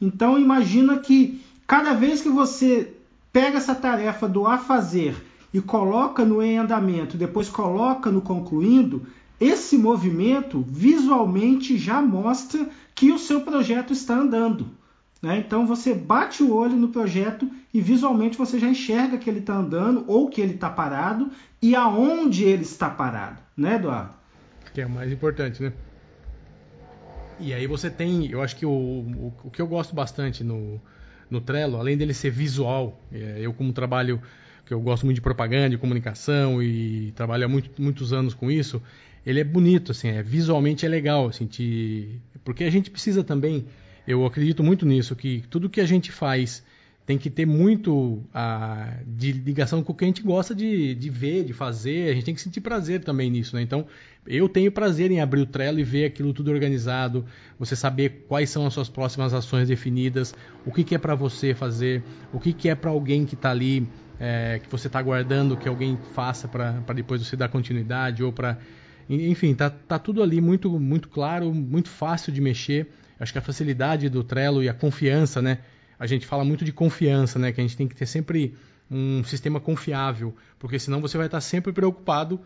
Então 0.00 0.38
imagina 0.38 0.98
que 0.98 1.42
cada 1.66 1.94
vez 1.94 2.20
que 2.20 2.28
você 2.28 2.94
pega 3.32 3.58
essa 3.58 3.74
tarefa 3.74 4.28
do 4.28 4.46
a 4.46 4.58
fazer 4.58 5.14
e 5.52 5.60
coloca 5.60 6.24
no 6.24 6.42
em 6.42 6.58
andamento, 6.58 7.16
depois 7.16 7.48
coloca 7.48 8.10
no 8.10 8.20
concluindo, 8.20 9.06
esse 9.40 9.76
movimento 9.76 10.64
visualmente 10.68 11.76
já 11.76 12.00
mostra 12.00 12.68
que 12.94 13.10
o 13.10 13.18
seu 13.18 13.40
projeto 13.40 13.92
está 13.92 14.14
andando. 14.14 14.68
Né? 15.20 15.38
Então 15.38 15.66
você 15.66 15.94
bate 15.94 16.42
o 16.42 16.54
olho 16.54 16.76
no 16.76 16.88
projeto 16.88 17.48
e 17.72 17.80
visualmente 17.80 18.36
você 18.36 18.58
já 18.58 18.68
enxerga 18.68 19.16
que 19.16 19.28
ele 19.28 19.38
está 19.38 19.54
andando 19.54 20.04
ou 20.06 20.28
que 20.28 20.40
ele 20.40 20.54
está 20.54 20.68
parado 20.68 21.30
e 21.62 21.74
aonde 21.74 22.44
ele 22.44 22.62
está 22.62 22.90
parado, 22.90 23.40
né, 23.56 23.76
Eduardo? 23.76 24.14
Que 24.74 24.82
é 24.82 24.86
o 24.86 24.90
mais 24.90 25.10
importante, 25.10 25.62
né? 25.62 25.72
E 27.38 27.52
aí 27.52 27.66
você 27.66 27.90
tem, 27.90 28.30
eu 28.30 28.42
acho 28.42 28.56
que 28.56 28.64
o, 28.64 28.70
o, 28.70 29.32
o 29.44 29.50
que 29.50 29.60
eu 29.60 29.66
gosto 29.66 29.94
bastante 29.94 30.44
no, 30.44 30.80
no 31.28 31.40
Trello, 31.40 31.78
além 31.78 31.96
dele 31.96 32.14
ser 32.14 32.30
visual, 32.30 33.00
é, 33.12 33.38
eu 33.40 33.52
como 33.52 33.72
trabalho, 33.72 34.20
que 34.64 34.72
eu 34.72 34.80
gosto 34.80 35.04
muito 35.04 35.16
de 35.16 35.20
propaganda, 35.20 35.70
de 35.70 35.78
comunicação 35.78 36.62
e 36.62 37.12
trabalho 37.12 37.44
há 37.44 37.48
muito, 37.48 37.70
muitos 37.80 38.12
anos 38.12 38.34
com 38.34 38.50
isso, 38.50 38.82
ele 39.26 39.40
é 39.40 39.44
bonito, 39.44 39.92
assim, 39.92 40.08
é, 40.08 40.22
visualmente 40.22 40.84
é 40.86 40.88
legal, 40.88 41.28
assim, 41.28 41.46
te... 41.46 42.20
porque 42.44 42.64
a 42.64 42.70
gente 42.70 42.90
precisa 42.90 43.24
também, 43.24 43.66
eu 44.06 44.24
acredito 44.24 44.62
muito 44.62 44.86
nisso, 44.86 45.16
que 45.16 45.42
tudo 45.50 45.68
que 45.68 45.80
a 45.80 45.86
gente 45.86 46.12
faz 46.12 46.62
tem 47.06 47.18
que 47.18 47.28
ter 47.28 47.46
muito 47.46 48.22
a, 48.32 48.94
de 49.06 49.30
ligação 49.32 49.82
com 49.82 49.92
o 49.92 49.94
que 49.94 50.04
a 50.04 50.06
gente 50.06 50.22
gosta 50.22 50.54
de, 50.54 50.94
de 50.94 51.10
ver, 51.10 51.44
de 51.44 51.52
fazer, 51.52 52.10
a 52.10 52.14
gente 52.14 52.24
tem 52.24 52.34
que 52.34 52.40
sentir 52.40 52.62
prazer 52.62 53.04
também 53.04 53.30
nisso, 53.30 53.54
né? 53.54 53.62
Então, 53.62 53.86
eu 54.26 54.48
tenho 54.48 54.72
prazer 54.72 55.10
em 55.10 55.20
abrir 55.20 55.42
o 55.42 55.46
Trello 55.46 55.78
e 55.78 55.84
ver 55.84 56.06
aquilo 56.06 56.32
tudo 56.32 56.50
organizado, 56.50 57.26
você 57.58 57.76
saber 57.76 58.24
quais 58.26 58.48
são 58.48 58.66
as 58.66 58.72
suas 58.72 58.88
próximas 58.88 59.34
ações 59.34 59.68
definidas, 59.68 60.34
o 60.64 60.72
que, 60.72 60.82
que 60.82 60.94
é 60.94 60.98
para 60.98 61.14
você 61.14 61.52
fazer, 61.54 62.02
o 62.32 62.40
que, 62.40 62.54
que 62.54 62.70
é 62.70 62.74
para 62.74 62.90
alguém 62.90 63.26
que 63.26 63.34
está 63.34 63.50
ali, 63.50 63.86
é, 64.18 64.60
que 64.62 64.70
você 64.70 64.86
está 64.86 64.98
aguardando 64.98 65.58
que 65.58 65.68
alguém 65.68 65.98
faça 66.14 66.48
para 66.48 66.80
depois 66.94 67.20
você 67.22 67.36
dar 67.36 67.48
continuidade 67.48 68.24
ou 68.24 68.32
para 68.32 68.58
enfim, 69.06 69.54
tá, 69.54 69.68
tá 69.68 69.98
tudo 69.98 70.22
ali 70.22 70.40
muito, 70.40 70.80
muito 70.80 71.10
claro, 71.10 71.52
muito 71.52 71.90
fácil 71.90 72.32
de 72.32 72.40
mexer. 72.40 72.88
Acho 73.20 73.32
que 73.32 73.38
a 73.38 73.42
facilidade 73.42 74.08
do 74.08 74.24
Trello 74.24 74.62
e 74.62 74.68
a 74.68 74.72
confiança, 74.72 75.42
né? 75.42 75.58
A 75.98 76.06
gente 76.06 76.26
fala 76.26 76.44
muito 76.44 76.64
de 76.64 76.72
confiança, 76.72 77.38
né? 77.38 77.52
Que 77.52 77.60
a 77.60 77.64
gente 77.64 77.76
tem 77.76 77.88
que 77.88 77.94
ter 77.94 78.06
sempre 78.06 78.54
um 78.90 79.24
sistema 79.24 79.58
confiável, 79.60 80.34
porque 80.58 80.78
senão 80.78 81.00
você 81.00 81.16
vai 81.16 81.26
estar 81.26 81.40
sempre 81.40 81.72
preocupado 81.72 82.40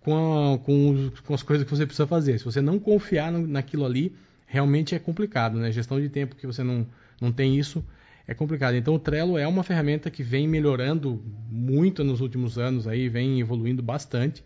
com, 0.00 0.14
a, 0.14 0.58
com, 0.58 1.10
com, 1.24 1.34
as 1.34 1.42
coisas 1.42 1.64
que 1.64 1.70
você 1.70 1.86
precisa 1.86 2.06
fazer. 2.06 2.38
Se 2.38 2.44
você 2.44 2.60
não 2.60 2.78
confiar 2.78 3.32
no, 3.32 3.46
naquilo 3.46 3.84
ali, 3.84 4.14
realmente 4.46 4.94
é 4.94 4.98
complicado, 4.98 5.58
né? 5.58 5.72
Gestão 5.72 6.00
de 6.00 6.08
tempo 6.08 6.36
que 6.36 6.46
você 6.46 6.62
não, 6.62 6.86
não 7.20 7.32
tem 7.32 7.58
isso 7.58 7.84
é 8.28 8.34
complicado. 8.34 8.76
Então 8.76 8.94
o 8.94 8.98
Trello 8.98 9.38
é 9.38 9.48
uma 9.48 9.62
ferramenta 9.62 10.10
que 10.10 10.22
vem 10.22 10.46
melhorando 10.46 11.24
muito 11.50 12.04
nos 12.04 12.20
últimos 12.20 12.58
anos 12.58 12.86
aí, 12.86 13.08
vem 13.08 13.40
evoluindo 13.40 13.82
bastante. 13.82 14.44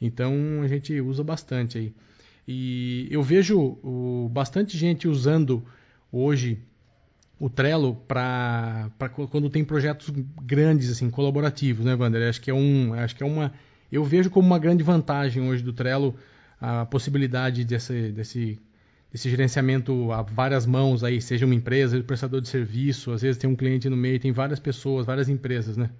Então 0.00 0.34
a 0.62 0.66
gente 0.66 0.98
usa 1.02 1.22
bastante 1.22 1.76
aí. 1.76 1.94
E 2.48 3.06
eu 3.10 3.22
vejo 3.22 3.60
o, 3.60 4.30
bastante 4.32 4.76
gente 4.76 5.06
usando 5.06 5.62
hoje 6.10 6.58
o 7.40 7.48
Trello 7.48 7.96
para 8.06 8.90
quando 9.30 9.48
tem 9.48 9.64
projetos 9.64 10.12
grandes 10.42 10.90
assim, 10.90 11.08
colaborativos, 11.10 11.84
né, 11.84 11.94
Wander? 11.94 12.28
Acho 12.28 12.40
que 12.40 12.50
é 12.50 12.54
um, 12.54 12.92
acho 12.94 13.16
que 13.16 13.22
é 13.22 13.26
uma 13.26 13.52
eu 13.90 14.04
vejo 14.04 14.30
como 14.30 14.46
uma 14.46 14.58
grande 14.58 14.84
vantagem 14.84 15.42
hoje 15.48 15.62
do 15.62 15.72
Trello 15.72 16.14
a 16.60 16.84
possibilidade 16.84 17.64
desse, 17.64 18.12
desse, 18.12 18.58
gerenciamento 19.14 20.12
a 20.12 20.22
várias 20.22 20.66
mãos 20.66 21.02
aí, 21.02 21.20
seja 21.20 21.46
uma 21.46 21.54
empresa, 21.54 21.98
um 21.98 22.02
prestador 22.02 22.40
de 22.40 22.48
serviço, 22.48 23.10
às 23.10 23.22
vezes 23.22 23.38
tem 23.38 23.48
um 23.48 23.56
cliente 23.56 23.88
no 23.88 23.96
meio, 23.96 24.20
tem 24.20 24.30
várias 24.30 24.60
pessoas, 24.60 25.06
várias 25.06 25.28
empresas, 25.28 25.76
né? 25.76 25.90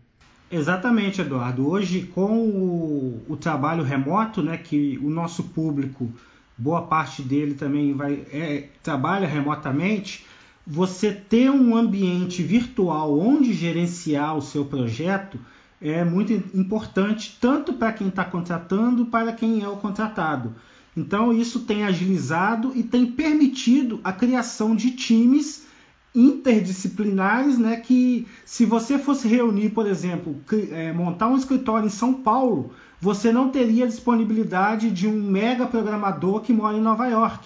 Exatamente, 0.52 1.20
Eduardo. 1.20 1.66
Hoje, 1.68 2.02
com 2.02 2.44
o, 2.44 3.24
o, 3.28 3.36
trabalho 3.36 3.82
remoto, 3.82 4.42
né, 4.42 4.58
que 4.58 4.98
o 5.02 5.08
nosso 5.08 5.44
público, 5.44 6.12
boa 6.58 6.82
parte 6.82 7.22
dele 7.22 7.54
também 7.54 7.94
vai 7.94 8.24
é, 8.32 8.68
trabalha 8.82 9.26
remotamente, 9.26 10.26
você 10.72 11.10
ter 11.10 11.50
um 11.50 11.76
ambiente 11.76 12.44
virtual 12.44 13.18
onde 13.18 13.52
gerenciar 13.52 14.36
o 14.36 14.40
seu 14.40 14.64
projeto 14.64 15.36
é 15.82 16.04
muito 16.04 16.32
importante, 16.56 17.36
tanto 17.40 17.72
para 17.72 17.92
quem 17.92 18.06
está 18.06 18.24
contratando, 18.24 19.06
para 19.06 19.32
quem 19.32 19.64
é 19.64 19.68
o 19.68 19.78
contratado. 19.78 20.54
Então, 20.96 21.32
isso 21.32 21.60
tem 21.60 21.82
agilizado 21.82 22.70
e 22.76 22.84
tem 22.84 23.04
permitido 23.04 23.98
a 24.04 24.12
criação 24.12 24.76
de 24.76 24.92
times 24.92 25.66
interdisciplinares, 26.14 27.58
né, 27.58 27.76
que 27.76 28.28
se 28.44 28.64
você 28.64 28.96
fosse 28.96 29.26
reunir, 29.26 29.70
por 29.70 29.88
exemplo, 29.88 30.36
é, 30.70 30.92
montar 30.92 31.26
um 31.26 31.36
escritório 31.36 31.86
em 31.86 31.90
São 31.90 32.14
Paulo, 32.14 32.70
você 33.00 33.32
não 33.32 33.48
teria 33.48 33.88
disponibilidade 33.88 34.88
de 34.90 35.08
um 35.08 35.20
mega 35.20 35.66
programador 35.66 36.42
que 36.42 36.52
mora 36.52 36.76
em 36.76 36.80
Nova 36.80 37.08
York. 37.08 37.44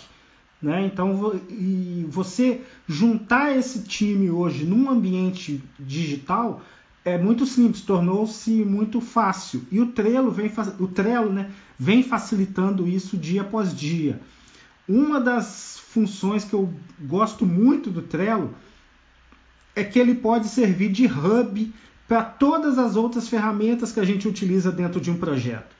Né? 0.64 0.86
Então, 0.86 1.38
e 1.50 2.06
você 2.08 2.62
juntar 2.86 3.56
esse 3.56 3.82
time 3.82 4.30
hoje 4.30 4.64
num 4.64 4.90
ambiente 4.90 5.62
digital 5.78 6.62
é 7.04 7.18
muito 7.18 7.44
simples, 7.44 7.82
tornou-se 7.82 8.50
muito 8.50 9.00
fácil. 9.00 9.62
E 9.70 9.78
o 9.80 9.88
Trello 9.88 10.30
vem, 10.30 10.50
o 10.78 10.88
Trello, 10.88 11.32
né, 11.32 11.50
vem 11.78 12.02
facilitando 12.02 12.88
isso 12.88 13.16
dia 13.16 13.42
após 13.42 13.76
dia. 13.76 14.20
Uma 14.88 15.20
das 15.20 15.78
funções 15.90 16.44
que 16.44 16.54
eu 16.54 16.72
gosto 17.00 17.44
muito 17.44 17.90
do 17.90 18.02
Trello 18.02 18.54
é 19.76 19.84
que 19.84 19.98
ele 19.98 20.14
pode 20.14 20.48
servir 20.48 20.90
de 20.90 21.06
hub 21.06 21.72
para 22.08 22.22
todas 22.22 22.78
as 22.78 22.96
outras 22.96 23.28
ferramentas 23.28 23.92
que 23.92 24.00
a 24.00 24.04
gente 24.04 24.28
utiliza 24.28 24.70
dentro 24.70 25.00
de 25.00 25.10
um 25.10 25.16
projeto. 25.16 25.74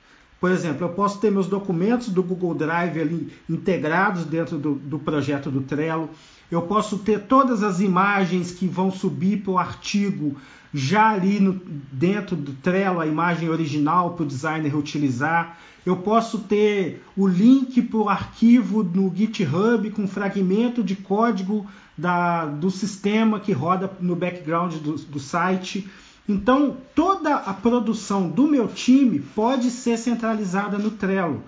Por 0.45 0.51
exemplo, 0.51 0.85
eu 0.85 0.89
posso 0.89 1.19
ter 1.19 1.31
meus 1.31 1.47
documentos 1.47 2.09
do 2.09 2.21
Google 2.21 2.53
Drive 2.53 3.01
ali 3.01 3.33
integrados 3.49 4.25
dentro 4.25 4.59
do, 4.59 4.75
do 4.75 4.99
projeto 4.99 5.49
do 5.49 5.61
Trello. 5.61 6.07
Eu 6.51 6.61
posso 6.61 6.99
ter 6.99 7.21
todas 7.21 7.63
as 7.63 7.79
imagens 7.79 8.51
que 8.51 8.67
vão 8.67 8.91
subir 8.91 9.37
para 9.37 9.51
o 9.53 9.57
artigo 9.57 10.37
já 10.71 11.09
ali 11.09 11.39
no, 11.39 11.59
dentro 11.91 12.35
do 12.35 12.53
Trello, 12.53 12.99
a 12.99 13.07
imagem 13.07 13.49
original 13.49 14.11
para 14.13 14.21
o 14.21 14.27
designer 14.27 14.77
utilizar. 14.77 15.57
Eu 15.83 15.97
posso 15.97 16.37
ter 16.37 17.03
o 17.17 17.25
link 17.27 17.81
para 17.81 17.97
o 17.97 18.07
arquivo 18.07 18.83
no 18.83 19.11
GitHub 19.15 19.89
com 19.89 20.07
fragmento 20.07 20.83
de 20.83 20.95
código 20.95 21.65
da, 21.97 22.45
do 22.45 22.69
sistema 22.69 23.39
que 23.39 23.51
roda 23.51 23.91
no 23.99 24.15
background 24.15 24.75
do, 24.75 24.93
do 24.93 25.19
site. 25.19 25.89
Então, 26.27 26.77
toda 26.95 27.35
a 27.35 27.53
produção 27.53 28.27
do 28.27 28.47
meu 28.47 28.67
time 28.67 29.19
pode 29.19 29.69
ser 29.69 29.97
centralizada 29.97 30.77
no 30.77 30.91
Trello. 30.91 31.43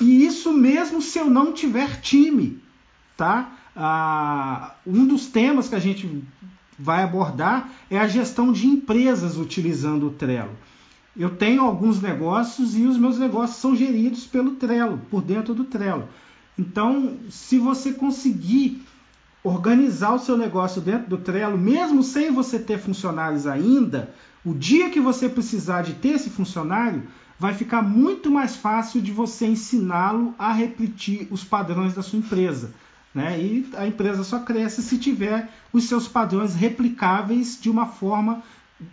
E 0.00 0.24
isso 0.24 0.52
mesmo 0.52 1.00
se 1.00 1.18
eu 1.18 1.30
não 1.30 1.52
tiver 1.52 2.00
time, 2.00 2.60
tá? 3.16 3.52
Ah, 3.76 4.74
um 4.86 5.06
dos 5.06 5.26
temas 5.26 5.68
que 5.68 5.74
a 5.74 5.80
gente 5.80 6.24
vai 6.78 7.02
abordar 7.02 7.70
é 7.90 7.98
a 7.98 8.08
gestão 8.08 8.52
de 8.52 8.66
empresas 8.66 9.36
utilizando 9.36 10.08
o 10.08 10.12
Trello. 10.12 10.56
Eu 11.16 11.30
tenho 11.30 11.62
alguns 11.62 12.00
negócios 12.00 12.76
e 12.76 12.82
os 12.82 12.96
meus 12.96 13.18
negócios 13.18 13.60
são 13.60 13.74
geridos 13.74 14.24
pelo 14.24 14.52
Trello, 14.52 15.00
por 15.10 15.22
dentro 15.22 15.54
do 15.54 15.64
Trello. 15.64 16.08
Então, 16.56 17.18
se 17.30 17.58
você 17.58 17.92
conseguir 17.92 18.82
organizar 19.48 20.14
o 20.14 20.18
seu 20.18 20.36
negócio 20.36 20.80
dentro 20.80 21.08
do 21.08 21.18
Trello, 21.18 21.56
mesmo 21.56 22.02
sem 22.02 22.30
você 22.30 22.58
ter 22.58 22.78
funcionários 22.78 23.46
ainda, 23.46 24.12
o 24.44 24.54
dia 24.54 24.90
que 24.90 25.00
você 25.00 25.28
precisar 25.28 25.82
de 25.82 25.94
ter 25.94 26.10
esse 26.10 26.30
funcionário, 26.30 27.02
vai 27.38 27.54
ficar 27.54 27.82
muito 27.82 28.30
mais 28.30 28.56
fácil 28.56 29.00
de 29.00 29.12
você 29.12 29.46
ensiná-lo 29.46 30.34
a 30.38 30.52
repetir 30.52 31.28
os 31.30 31.44
padrões 31.44 31.94
da 31.94 32.02
sua 32.02 32.18
empresa. 32.18 32.72
Né? 33.14 33.40
E 33.40 33.70
a 33.76 33.86
empresa 33.86 34.22
só 34.24 34.40
cresce 34.40 34.82
se 34.82 34.98
tiver 34.98 35.48
os 35.72 35.84
seus 35.84 36.08
padrões 36.08 36.54
replicáveis 36.54 37.58
de 37.60 37.70
uma 37.70 37.86
forma 37.86 38.42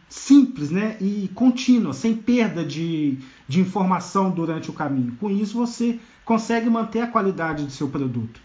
simples 0.08 0.72
né? 0.72 0.98
e 1.02 1.30
contínua, 1.34 1.94
sem 1.94 2.16
perda 2.16 2.64
de, 2.64 3.18
de 3.48 3.60
informação 3.60 4.32
durante 4.32 4.70
o 4.70 4.74
caminho. 4.74 5.16
Com 5.20 5.30
isso, 5.30 5.58
você 5.58 6.00
consegue 6.24 6.70
manter 6.70 7.02
a 7.02 7.08
qualidade 7.08 7.64
do 7.64 7.72
seu 7.72 7.88
produto. 7.88 8.45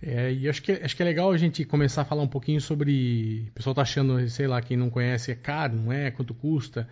É, 0.00 0.32
e 0.32 0.48
acho 0.48 0.62
que, 0.62 0.72
acho 0.72 0.94
que 0.94 1.02
é 1.02 1.04
legal 1.04 1.30
a 1.30 1.36
gente 1.36 1.64
começar 1.64 2.02
a 2.02 2.04
falar 2.04 2.22
um 2.22 2.28
pouquinho 2.28 2.60
sobre. 2.60 3.46
O 3.48 3.52
pessoal 3.52 3.74
tá 3.74 3.82
achando, 3.82 4.28
sei 4.28 4.46
lá, 4.46 4.62
quem 4.62 4.76
não 4.76 4.90
conhece, 4.90 5.32
é 5.32 5.34
caro, 5.34 5.76
não 5.76 5.92
é? 5.92 6.10
Quanto 6.10 6.32
custa? 6.34 6.88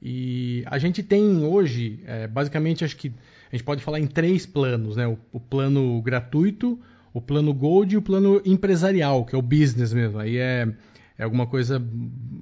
E 0.00 0.62
a 0.66 0.78
gente 0.78 1.02
tem 1.02 1.44
hoje, 1.44 2.00
é, 2.06 2.26
basicamente, 2.26 2.84
acho 2.84 2.96
que 2.96 3.12
a 3.50 3.56
gente 3.56 3.64
pode 3.64 3.82
falar 3.82 3.98
em 3.98 4.06
três 4.06 4.46
planos, 4.46 4.96
né? 4.96 5.06
O, 5.06 5.18
o 5.32 5.40
plano 5.40 6.00
gratuito, 6.02 6.78
o 7.12 7.20
plano 7.20 7.52
Gold 7.52 7.94
e 7.94 7.98
o 7.98 8.02
plano 8.02 8.40
empresarial, 8.44 9.24
que 9.24 9.34
é 9.34 9.38
o 9.38 9.42
business 9.42 9.92
mesmo. 9.92 10.18
Aí 10.18 10.36
é, 10.36 10.68
é 11.18 11.24
alguma 11.24 11.46
coisa 11.46 11.82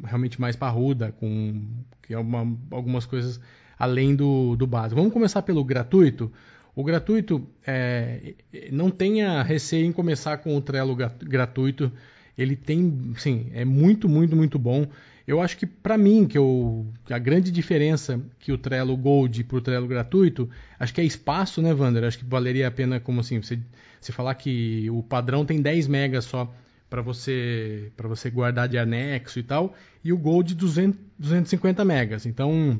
realmente 0.05 0.41
mais 0.41 0.57
parruda, 0.57 1.13
com 1.13 1.63
que 2.03 2.13
é 2.13 2.19
uma, 2.19 2.59
algumas 2.71 3.07
coisas 3.07 3.41
além 3.79 4.15
do, 4.15 4.57
do 4.57 4.67
básico. 4.67 4.97
Vamos 4.97 5.13
começar 5.13 5.43
pelo 5.43 5.65
gratuito. 5.65 6.33
O 6.75 6.83
gratuito, 6.83 7.47
é, 7.67 8.35
não 8.71 8.91
tenha 8.91 9.43
receio 9.43 9.85
em 9.85 9.93
começar 9.93 10.39
com 10.39 10.57
o 10.57 10.61
Trello 10.61 10.97
gratuito. 10.97 11.93
Ele 12.37 12.57
tem, 12.57 13.13
sim, 13.17 13.51
é 13.53 13.65
muito, 13.65 14.09
muito, 14.09 14.35
muito 14.35 14.59
bom. 14.59 14.87
Eu 15.27 15.41
acho 15.41 15.57
que 15.57 15.67
para 15.67 15.99
mim, 15.99 16.27
que, 16.27 16.37
eu, 16.37 16.87
a 17.11 17.19
grande 17.19 17.51
diferença 17.51 18.21
que 18.39 18.51
o 18.51 18.59
Trello 18.59 18.97
Gold 18.97 19.45
para 19.45 19.57
o 19.57 19.61
Trello 19.61 19.87
gratuito, 19.87 20.49
acho 20.79 20.93
que 20.93 21.01
é 21.01 21.05
espaço, 21.05 21.61
né, 21.61 21.73
Wander? 21.73 22.05
Acho 22.05 22.19
que 22.19 22.25
valeria 22.25 22.69
a 22.69 22.71
pena, 22.71 22.99
como 22.99 23.21
assim, 23.21 23.41
você 23.41 23.59
se 24.01 24.11
falar 24.11 24.35
que 24.35 24.91
o 24.91 25.03
padrão 25.03 25.45
tem 25.45 25.63
10 25.63 25.87
megas 25.87 26.25
só 26.25 26.53
para 26.91 27.01
você 27.01 27.91
para 27.97 28.09
você 28.09 28.29
guardar 28.29 28.69
de 28.69 28.77
anexo 28.77 29.39
e 29.39 29.43
tal, 29.43 29.75
e 30.05 30.13
o 30.13 30.19
Gold 30.19 30.55
200, 30.55 31.01
250 31.19 31.85
megas. 31.85 32.27
Então, 32.27 32.79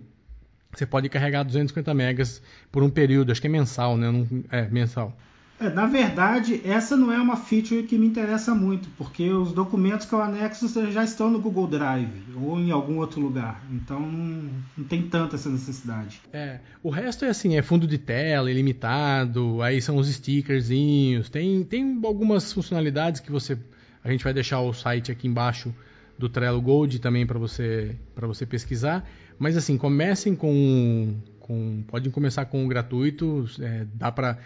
você 0.73 0.87
pode 0.87 1.09
carregar 1.09 1.43
250 1.43 1.93
megas 1.95 2.43
por 2.71 2.83
um 2.83 2.91
período, 2.91 3.31
acho 3.31 3.41
que 3.41 3.47
é 3.47 3.51
mensal, 3.51 3.97
né? 3.97 4.09
É, 4.51 4.69
mensal. 4.69 5.17
É, 5.63 5.69
na 5.69 5.87
verdade, 5.87 6.61
essa 6.65 6.97
não 6.97 7.13
é 7.13 7.19
uma 7.19 7.37
feature 7.37 7.85
que 7.85 7.97
me 7.97 8.05
interessa 8.05 8.53
muito, 8.53 8.89
porque 8.99 9.31
os 9.31 9.53
documentos 9.53 10.07
que 10.07 10.13
eu 10.13 10.21
anexo 10.21 10.67
já 10.91 11.05
estão 11.05 11.31
no 11.31 11.39
Google 11.41 11.69
Drive 11.69 12.11
ou 12.35 12.59
em 12.59 12.73
algum 12.73 12.99
outro 12.99 13.21
lugar. 13.21 13.63
Então 13.71 14.01
não 14.01 14.85
tem 14.85 15.03
tanta 15.03 15.37
essa 15.37 15.49
necessidade. 15.49 16.21
É, 16.33 16.59
o 16.83 16.91
resto 16.91 17.25
é 17.25 17.29
assim, 17.29 17.57
é 17.57 17.63
fundo 17.63 17.87
de 17.87 17.97
tela, 17.97 18.51
ilimitado, 18.51 19.63
aí 19.63 19.81
são 19.81 19.97
os 19.99 20.09
stickerzinhos, 20.09 21.29
tem, 21.29 21.63
tem 21.63 22.01
algumas 22.05 22.53
funcionalidades 22.53 23.21
que 23.21 23.31
você. 23.31 23.57
A 24.03 24.11
gente 24.11 24.25
vai 24.25 24.35
deixar 24.35 24.61
o 24.61 24.73
site 24.73 25.13
aqui 25.13 25.29
embaixo 25.29 25.73
do 26.19 26.29
Trello 26.29 26.61
Gold 26.61 26.99
também 26.99 27.25
para 27.25 27.39
você, 27.39 27.95
você 28.17 28.45
pesquisar. 28.45 29.09
Mas 29.43 29.57
assim, 29.57 29.77
comecem 29.77 30.37
com. 30.37 31.17
com 31.41 31.83
podem 31.89 32.13
começar 32.13 32.45
com 32.45 32.65
o 32.65 32.69
gratuito, 32.69 33.45
é, 33.59 33.85
dá 33.93 34.13
para 34.13 34.39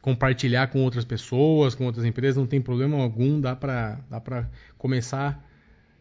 compartilhar 0.00 0.68
com 0.68 0.82
outras 0.82 1.04
pessoas, 1.04 1.74
com 1.74 1.84
outras 1.84 2.06
empresas, 2.06 2.38
não 2.38 2.46
tem 2.46 2.62
problema 2.62 2.96
algum, 2.96 3.38
dá 3.38 3.54
para 3.54 3.98
dá 4.08 4.18
para 4.18 4.48
começar 4.78 5.38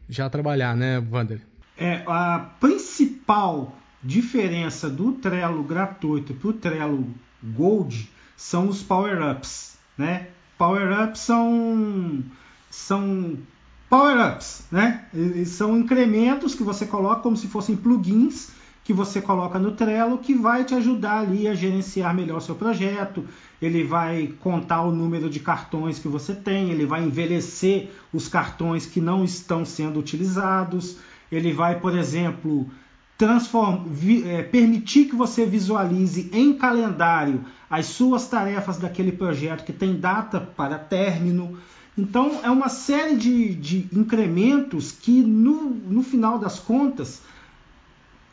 já 0.08 0.28
a 0.28 0.30
trabalhar, 0.30 0.78
né, 0.78 1.02
Vander? 1.02 1.42
É, 1.78 2.02
a 2.08 2.40
principal 2.58 3.76
diferença 4.02 4.90
do 4.90 5.12
Trello 5.12 5.62
gratuito 5.62 6.34
para 6.34 6.50
o 6.50 6.54
Trello 6.54 7.06
Gold 7.44 8.10
são 8.38 8.70
os 8.70 8.82
power-ups, 8.82 9.78
né? 9.98 10.28
Power-ups 10.58 11.20
são 11.20 12.24
são 12.70 13.38
power-ups, 13.92 14.64
né? 14.72 15.04
São 15.46 15.78
incrementos 15.78 16.56
que 16.56 16.64
você 16.64 16.86
coloca 16.86 17.20
como 17.22 17.36
se 17.36 17.48
fossem 17.48 17.76
plugins 17.76 18.50
que 18.86 18.94
você 18.94 19.22
coloca 19.22 19.60
no 19.60 19.74
Trello 19.74 20.18
que 20.18 20.34
vai 20.34 20.64
te 20.64 20.74
ajudar 20.74 21.20
ali 21.20 21.46
a 21.48 21.54
gerenciar 21.54 22.16
melhor 22.16 22.38
o 22.38 22.42
seu 22.42 22.56
projeto. 22.56 23.26
Ele 23.62 23.84
vai 23.84 24.34
contar 24.40 24.82
o 24.82 24.92
número 24.92 25.30
de 25.30 25.42
cartões 25.42 26.00
que 26.00 26.08
você 26.08 26.34
tem, 26.34 26.72
ele 26.72 26.86
vai 26.86 27.04
envelhecer 27.04 27.92
os 28.14 28.30
cartões 28.30 28.86
que 28.86 29.02
não 29.02 29.26
estão 29.26 29.66
sendo 29.66 30.00
utilizados, 30.00 30.98
ele 31.30 31.52
vai, 31.54 31.80
por 31.80 31.96
exemplo, 31.96 32.72
vi, 33.92 34.28
é, 34.28 34.42
permitir 34.42 35.06
que 35.06 35.16
você 35.16 35.46
visualize 35.46 36.30
em 36.34 36.54
calendário 36.54 37.46
as 37.70 37.86
suas 37.88 38.28
tarefas 38.28 38.78
daquele 38.78 39.12
projeto 39.12 39.66
que 39.66 39.74
tem 39.74 40.00
data 40.00 40.40
para 40.40 40.80
término. 40.80 41.58
Então, 42.02 42.40
é 42.42 42.50
uma 42.50 42.68
série 42.68 43.16
de, 43.16 43.54
de 43.54 43.88
incrementos 43.94 44.92
que, 44.92 45.22
no, 45.22 45.70
no 45.70 46.02
final 46.02 46.40
das 46.40 46.58
contas, 46.58 47.22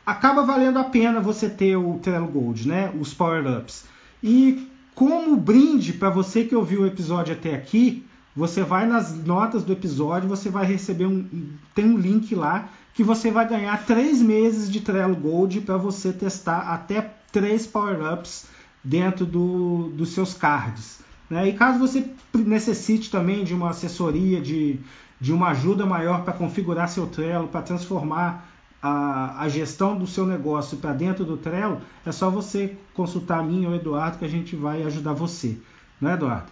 acaba 0.03 0.43
valendo 0.43 0.79
a 0.79 0.85
pena 0.85 1.19
você 1.19 1.47
ter 1.47 1.75
o 1.75 1.99
Trello 1.99 2.25
Gold, 2.25 2.67
né? 2.67 2.91
Os 2.99 3.13
power-ups. 3.13 3.85
E 4.23 4.67
como 4.95 5.37
brinde 5.37 5.93
para 5.93 6.09
você 6.09 6.45
que 6.45 6.55
ouviu 6.55 6.81
o 6.81 6.87
episódio 6.87 7.31
até 7.31 7.53
aqui, 7.53 8.03
você 8.35 8.63
vai 8.63 8.87
nas 8.87 9.13
notas 9.23 9.63
do 9.63 9.71
episódio, 9.71 10.27
você 10.27 10.49
vai 10.49 10.65
receber 10.65 11.05
um 11.05 11.27
tem 11.75 11.85
um 11.85 11.97
link 11.97 12.33
lá 12.33 12.69
que 12.95 13.03
você 13.03 13.29
vai 13.29 13.47
ganhar 13.47 13.85
três 13.85 14.19
meses 14.19 14.67
de 14.67 14.81
Trello 14.81 15.15
Gold 15.15 15.61
para 15.61 15.77
você 15.77 16.11
testar 16.11 16.73
até 16.73 17.13
três 17.31 17.67
power-ups 17.67 18.47
dentro 18.83 19.27
do, 19.27 19.89
dos 19.89 20.09
seus 20.09 20.33
cards. 20.33 21.07
Né? 21.29 21.49
E 21.49 21.53
caso 21.53 21.79
você 21.79 22.09
necessite 22.33 23.11
também 23.11 23.43
de 23.43 23.53
uma 23.53 23.69
assessoria, 23.69 24.41
de, 24.41 24.79
de 25.19 25.31
uma 25.31 25.49
ajuda 25.49 25.85
maior 25.85 26.23
para 26.23 26.33
configurar 26.33 26.89
seu 26.89 27.07
Trello, 27.07 27.47
para 27.47 27.61
transformar 27.61 28.49
a, 28.81 29.43
a 29.43 29.49
gestão 29.49 29.97
do 29.97 30.07
seu 30.07 30.25
negócio 30.25 30.77
para 30.77 30.93
dentro 30.93 31.25
do 31.25 31.37
Trello, 31.37 31.81
é 32.05 32.11
só 32.11 32.29
você 32.29 32.75
consultar 32.93 33.39
a 33.39 33.43
mim 33.43 33.65
ou 33.65 33.73
o 33.73 33.75
Eduardo 33.75 34.17
que 34.17 34.25
a 34.25 34.29
gente 34.29 34.55
vai 34.55 34.83
ajudar 34.83 35.13
você. 35.13 35.57
Não 35.99 36.09
é, 36.09 36.13
Eduardo? 36.13 36.51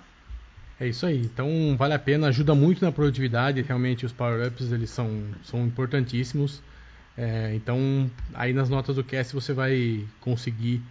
É 0.79 0.87
isso 0.87 1.05
aí. 1.05 1.21
Então 1.21 1.75
vale 1.77 1.93
a 1.93 1.99
pena, 1.99 2.27
ajuda 2.27 2.53
muito 2.53 2.83
na 2.83 2.91
produtividade. 2.91 3.61
Realmente 3.61 4.05
os 4.05 4.11
power-ups 4.11 4.71
eles 4.71 4.89
são, 4.89 5.09
são 5.43 5.65
importantíssimos. 5.65 6.61
É, 7.17 7.51
então 7.55 8.11
aí 8.33 8.53
nas 8.53 8.69
notas 8.69 8.95
do 8.95 9.03
cast 9.03 9.33
você 9.33 9.53
vai 9.53 10.05
conseguir 10.21 10.83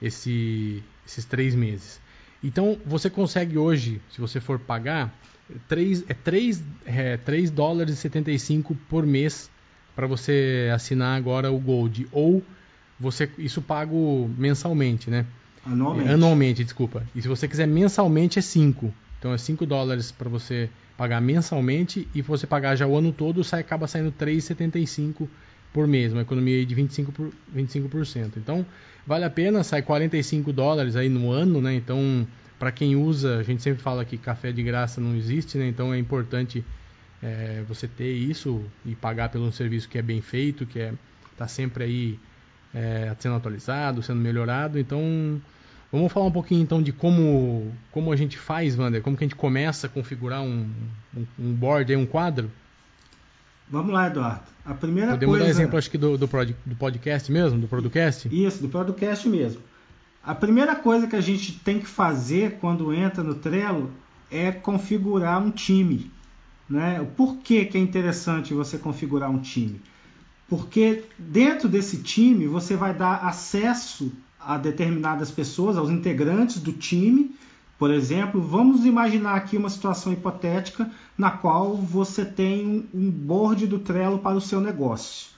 esse, 0.00 0.82
esses 1.06 1.24
três 1.24 1.54
meses. 1.54 2.00
Então 2.44 2.76
você 2.84 3.08
consegue 3.08 3.56
hoje, 3.56 4.02
se 4.10 4.20
você 4.20 4.38
for 4.38 4.58
pagar, 4.58 5.12
3, 5.66 6.04
é 6.08 6.14
3, 6.14 6.62
é 6.84 7.16
3 7.16 7.50
dólares 7.50 7.94
e 7.94 7.96
75 7.96 8.74
por 8.88 9.06
mês 9.06 9.50
para 9.96 10.06
você 10.06 10.70
assinar 10.74 11.16
agora 11.16 11.50
o 11.50 11.58
Gold. 11.58 12.06
Ou 12.12 12.42
você 13.00 13.30
isso 13.38 13.62
pago 13.62 14.30
mensalmente, 14.36 15.10
né? 15.10 15.24
Anualmente. 15.64 16.10
Anualmente, 16.10 16.64
desculpa. 16.64 17.02
E 17.14 17.22
se 17.22 17.28
você 17.28 17.48
quiser 17.48 17.66
mensalmente 17.66 18.38
é 18.38 18.42
5. 18.42 18.92
Então 19.18 19.32
é 19.32 19.38
5 19.38 19.64
dólares 19.64 20.12
para 20.12 20.28
você 20.28 20.68
pagar 20.98 21.20
mensalmente 21.20 22.06
e 22.14 22.20
você 22.20 22.46
pagar 22.46 22.76
já 22.76 22.86
o 22.86 22.96
ano 22.96 23.10
todo, 23.10 23.42
sai, 23.42 23.60
acaba 23.60 23.86
saindo 23.86 24.12
3,75 24.12 25.26
por 25.74 25.88
mês, 25.88 26.12
uma 26.12 26.22
economia 26.22 26.64
de 26.64 26.74
25%, 26.74 27.12
por, 27.12 27.32
25%. 27.54 28.36
Então, 28.36 28.64
vale 29.04 29.24
a 29.24 29.30
pena, 29.30 29.64
sai 29.64 29.82
45 29.82 30.52
dólares 30.52 30.94
aí 30.94 31.08
no 31.08 31.32
ano, 31.32 31.60
né? 31.60 31.74
Então, 31.74 32.24
para 32.60 32.70
quem 32.70 32.94
usa, 32.94 33.38
a 33.38 33.42
gente 33.42 33.60
sempre 33.60 33.82
fala 33.82 34.04
que 34.04 34.16
café 34.16 34.52
de 34.52 34.62
graça 34.62 35.00
não 35.00 35.16
existe, 35.16 35.58
né? 35.58 35.66
Então 35.66 35.92
é 35.92 35.98
importante 35.98 36.64
é, 37.20 37.64
você 37.68 37.88
ter 37.88 38.12
isso 38.12 38.64
e 38.86 38.94
pagar 38.94 39.30
pelo 39.30 39.50
serviço 39.50 39.88
que 39.88 39.98
é 39.98 40.02
bem 40.02 40.20
feito, 40.20 40.64
que 40.64 40.78
é 40.78 40.92
tá 41.36 41.48
sempre 41.48 41.82
aí 41.82 42.18
é, 42.72 43.12
sendo 43.18 43.34
atualizado, 43.34 44.00
sendo 44.00 44.20
melhorado. 44.20 44.78
Então, 44.78 45.42
vamos 45.90 46.12
falar 46.12 46.26
um 46.26 46.30
pouquinho 46.30 46.62
então 46.62 46.80
de 46.80 46.92
como 46.92 47.72
como 47.90 48.12
a 48.12 48.16
gente 48.16 48.38
faz, 48.38 48.78
Wander, 48.78 49.02
como 49.02 49.16
que 49.16 49.24
a 49.24 49.26
gente 49.26 49.36
começa 49.36 49.88
a 49.88 49.90
configurar 49.90 50.40
um, 50.40 50.70
um, 51.16 51.26
um 51.36 51.52
board, 51.52 51.96
um 51.96 52.06
quadro. 52.06 52.48
Vamos 53.68 53.92
lá, 53.92 54.06
Eduardo. 54.06 54.42
A 54.64 54.74
primeira 54.74 55.12
Podemos 55.12 55.36
coisa... 55.36 55.44
dar 55.44 55.50
exemplo, 55.50 55.78
acho 55.78 55.90
que 55.90 55.98
do, 55.98 56.16
do, 56.16 56.26
do 56.26 56.76
podcast 56.76 57.32
mesmo, 57.32 57.58
do 57.58 57.68
podcast? 57.68 58.28
Isso, 58.30 58.62
do 58.62 58.68
podcast 58.68 59.28
mesmo. 59.28 59.60
A 60.22 60.34
primeira 60.34 60.74
coisa 60.74 61.06
que 61.06 61.16
a 61.16 61.20
gente 61.20 61.52
tem 61.60 61.78
que 61.78 61.86
fazer 61.86 62.58
quando 62.60 62.94
entra 62.94 63.22
no 63.22 63.34
Trello 63.34 63.90
é 64.30 64.50
configurar 64.50 65.42
um 65.42 65.50
time. 65.50 66.10
Né? 66.68 67.06
Por 67.16 67.36
que, 67.36 67.66
que 67.66 67.76
é 67.76 67.80
interessante 67.80 68.54
você 68.54 68.78
configurar 68.78 69.30
um 69.30 69.38
time? 69.38 69.82
Porque 70.48 71.04
dentro 71.18 71.68
desse 71.68 71.98
time 71.98 72.46
você 72.46 72.74
vai 72.74 72.94
dar 72.94 73.16
acesso 73.16 74.12
a 74.40 74.56
determinadas 74.56 75.30
pessoas, 75.30 75.76
aos 75.76 75.90
integrantes 75.90 76.58
do 76.60 76.72
time. 76.72 77.34
Por 77.84 77.92
exemplo, 77.92 78.40
vamos 78.40 78.86
imaginar 78.86 79.34
aqui 79.34 79.58
uma 79.58 79.68
situação 79.68 80.10
hipotética 80.10 80.90
na 81.18 81.30
qual 81.30 81.76
você 81.76 82.24
tem 82.24 82.88
um 82.94 83.10
board 83.10 83.66
do 83.66 83.78
Trello 83.78 84.20
para 84.20 84.34
o 84.34 84.40
seu 84.40 84.58
negócio. 84.58 85.28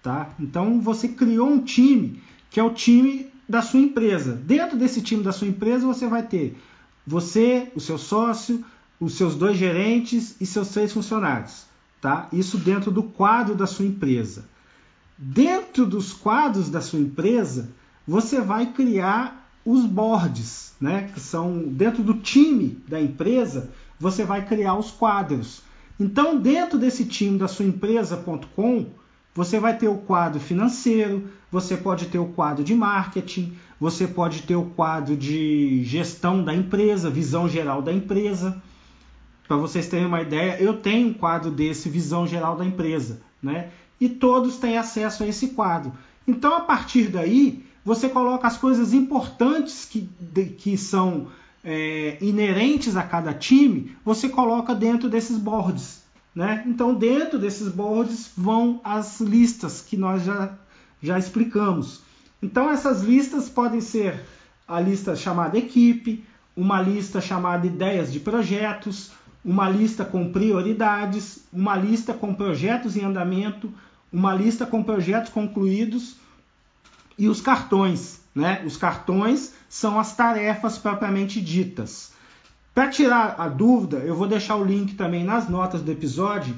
Tá? 0.00 0.30
Então 0.38 0.80
você 0.80 1.08
criou 1.08 1.48
um 1.48 1.60
time 1.60 2.22
que 2.50 2.60
é 2.60 2.62
o 2.62 2.72
time 2.72 3.26
da 3.48 3.62
sua 3.62 3.80
empresa. 3.80 4.32
Dentro 4.32 4.78
desse 4.78 5.02
time 5.02 5.24
da 5.24 5.32
sua 5.32 5.48
empresa 5.48 5.88
você 5.88 6.06
vai 6.06 6.22
ter 6.22 6.56
você, 7.04 7.72
o 7.74 7.80
seu 7.80 7.98
sócio, 7.98 8.64
os 9.00 9.14
seus 9.14 9.34
dois 9.34 9.56
gerentes 9.56 10.36
e 10.40 10.46
seus 10.46 10.68
seis 10.68 10.92
funcionários. 10.92 11.64
Tá? 12.00 12.28
Isso 12.32 12.58
dentro 12.58 12.92
do 12.92 13.02
quadro 13.02 13.56
da 13.56 13.66
sua 13.66 13.84
empresa. 13.84 14.44
Dentro 15.18 15.84
dos 15.84 16.12
quadros 16.12 16.70
da 16.70 16.80
sua 16.80 17.00
empresa, 17.00 17.70
você 18.06 18.40
vai 18.40 18.66
criar 18.66 19.37
os 19.68 19.84
boards, 19.84 20.72
né? 20.80 21.10
que 21.12 21.20
são 21.20 21.58
dentro 21.58 22.02
do 22.02 22.14
time 22.14 22.82
da 22.88 22.98
empresa, 22.98 23.68
você 24.00 24.24
vai 24.24 24.46
criar 24.46 24.76
os 24.76 24.90
quadros. 24.90 25.60
Então, 26.00 26.40
dentro 26.40 26.78
desse 26.78 27.04
time 27.04 27.36
da 27.36 27.46
sua 27.46 27.66
empresa.com, 27.66 28.86
você 29.34 29.60
vai 29.60 29.76
ter 29.76 29.88
o 29.88 29.98
quadro 29.98 30.40
financeiro, 30.40 31.28
você 31.52 31.76
pode 31.76 32.06
ter 32.06 32.18
o 32.18 32.28
quadro 32.28 32.64
de 32.64 32.74
marketing, 32.74 33.58
você 33.78 34.06
pode 34.06 34.42
ter 34.42 34.56
o 34.56 34.64
quadro 34.64 35.14
de 35.14 35.84
gestão 35.84 36.42
da 36.42 36.54
empresa, 36.54 37.10
visão 37.10 37.46
geral 37.46 37.82
da 37.82 37.92
empresa. 37.92 38.62
Para 39.46 39.58
vocês 39.58 39.86
terem 39.86 40.06
uma 40.06 40.22
ideia, 40.22 40.58
eu 40.58 40.78
tenho 40.78 41.08
um 41.08 41.12
quadro 41.12 41.50
desse, 41.50 41.90
visão 41.90 42.26
geral 42.26 42.56
da 42.56 42.64
empresa, 42.64 43.20
né? 43.42 43.68
E 44.00 44.08
todos 44.08 44.56
têm 44.56 44.78
acesso 44.78 45.24
a 45.24 45.26
esse 45.26 45.48
quadro. 45.48 45.92
Então, 46.26 46.54
a 46.56 46.60
partir 46.60 47.08
daí, 47.08 47.67
você 47.88 48.06
coloca 48.06 48.46
as 48.46 48.58
coisas 48.58 48.92
importantes 48.92 49.86
que, 49.86 50.06
de, 50.20 50.44
que 50.44 50.76
são 50.76 51.28
é, 51.64 52.18
inerentes 52.20 52.98
a 52.98 53.02
cada 53.02 53.32
time, 53.32 53.96
você 54.04 54.28
coloca 54.28 54.74
dentro 54.74 55.08
desses 55.08 55.38
boards. 55.38 56.02
Né? 56.34 56.64
Então, 56.66 56.94
dentro 56.94 57.38
desses 57.38 57.68
boards 57.68 58.30
vão 58.36 58.78
as 58.84 59.22
listas 59.22 59.80
que 59.80 59.96
nós 59.96 60.22
já, 60.22 60.52
já 61.02 61.18
explicamos. 61.18 62.02
Então, 62.42 62.70
essas 62.70 63.02
listas 63.02 63.48
podem 63.48 63.80
ser 63.80 64.22
a 64.68 64.78
lista 64.78 65.16
chamada 65.16 65.56
equipe, 65.56 66.22
uma 66.54 66.82
lista 66.82 67.22
chamada 67.22 67.66
ideias 67.66 68.12
de 68.12 68.20
projetos, 68.20 69.12
uma 69.42 69.66
lista 69.66 70.04
com 70.04 70.30
prioridades, 70.30 71.42
uma 71.50 71.74
lista 71.74 72.12
com 72.12 72.34
projetos 72.34 72.98
em 72.98 73.04
andamento, 73.04 73.72
uma 74.12 74.34
lista 74.34 74.66
com 74.66 74.82
projetos 74.82 75.32
concluídos 75.32 76.18
e 77.18 77.28
os 77.28 77.40
cartões. 77.40 78.20
Né? 78.34 78.62
Os 78.64 78.76
cartões 78.76 79.52
são 79.68 79.98
as 79.98 80.14
tarefas 80.14 80.78
propriamente 80.78 81.40
ditas. 81.40 82.12
Para 82.72 82.88
tirar 82.88 83.34
a 83.38 83.48
dúvida, 83.48 83.98
eu 83.98 84.14
vou 84.14 84.28
deixar 84.28 84.56
o 84.56 84.64
link 84.64 84.94
também 84.94 85.24
nas 85.24 85.48
notas 85.48 85.82
do 85.82 85.90
episódio. 85.90 86.54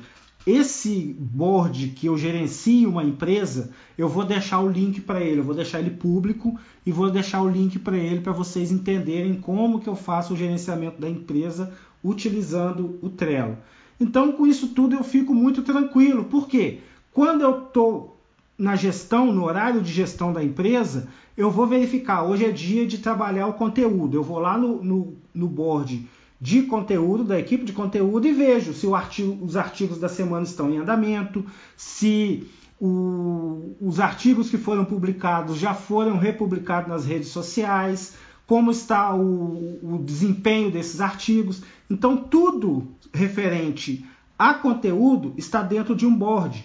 Esse 0.47 1.17
board 1.19 1.89
que 1.89 2.07
eu 2.07 2.19
gerencio 2.19 2.91
uma 2.91 3.03
empresa, 3.03 3.71
eu 3.97 4.09
vou 4.09 4.25
deixar 4.25 4.61
o 4.61 4.69
link 4.69 5.01
para 5.01 5.21
ele, 5.23 5.41
eu 5.41 5.45
vou 5.45 5.55
deixar 5.55 5.81
ele 5.81 5.91
público 5.91 6.59
e 6.85 6.93
vou 6.93 7.11
deixar 7.11 7.41
o 7.43 7.49
link 7.49 7.79
para 7.79 7.97
ele 7.97 8.21
para 8.21 8.33
vocês 8.33 8.71
entenderem 8.71 9.41
como 9.41 9.81
que 9.81 9.89
eu 9.89 9.97
faço 9.97 10.35
o 10.35 10.37
gerenciamento 10.37 11.01
da 11.01 11.09
empresa 11.09 11.73
utilizando 12.05 12.99
o 13.03 13.09
Trello. 13.09 13.57
Então, 13.99 14.33
com 14.33 14.47
isso 14.47 14.69
tudo, 14.69 14.97
eu 14.97 15.05
fico 15.05 15.35
muito 15.35 15.63
tranquilo. 15.63 16.25
Por 16.25 16.49
quê? 16.49 16.81
Quando 17.13 17.43
eu 17.43 17.65
estou 17.65 18.20
na 18.61 18.77
gestão, 18.77 19.33
no 19.33 19.45
horário 19.45 19.81
de 19.81 19.91
gestão 19.91 20.35
da 20.35 20.45
empresa, 20.45 21.09
eu 21.35 21.51
vou 21.51 21.67
verificar. 21.67 22.25
Hoje 22.25 22.45
é 22.45 22.51
dia 22.51 22.87
de 22.87 22.99
trabalhar 22.99 23.47
o 23.47 23.55
conteúdo. 23.55 24.15
Eu 24.15 24.23
vou 24.23 24.39
lá 24.39 24.59
no, 24.59 24.85
no, 24.85 25.17
no 25.35 25.49
board 25.49 26.07
de 26.39 26.63
conteúdo, 26.63 27.25
da 27.25 27.39
equipe 27.39 27.65
de 27.65 27.73
conteúdo, 27.73 28.27
e 28.27 28.33
vejo 28.33 28.75
se 28.75 28.87
artigo, 28.93 29.45
os 29.45 29.57
artigos 29.57 29.99
da 29.99 30.09
semana 30.09 30.45
estão 30.45 30.71
em 30.71 30.79
andamento, 30.79 31.45
se 31.77 32.47
o, 32.81 33.77
os 33.81 33.99
artigos 33.99 34.49
que 34.49 34.57
foram 34.57 34.85
publicados 34.85 35.59
já 35.59 35.75
foram 35.75 36.19
republicados 36.19 36.89
nas 36.89 37.05
redes 37.05 37.29
sociais, 37.29 38.15
como 38.47 38.71
está 38.71 39.15
o, 39.15 39.79
o 39.83 40.03
desempenho 40.05 40.71
desses 40.71 41.01
artigos. 41.01 41.63
Então, 41.89 42.17
tudo 42.17 42.89
referente 43.13 44.05
a 44.39 44.55
conteúdo 44.55 45.35
está 45.37 45.63
dentro 45.63 45.95
de 45.95 46.07
um 46.07 46.15
board. 46.15 46.65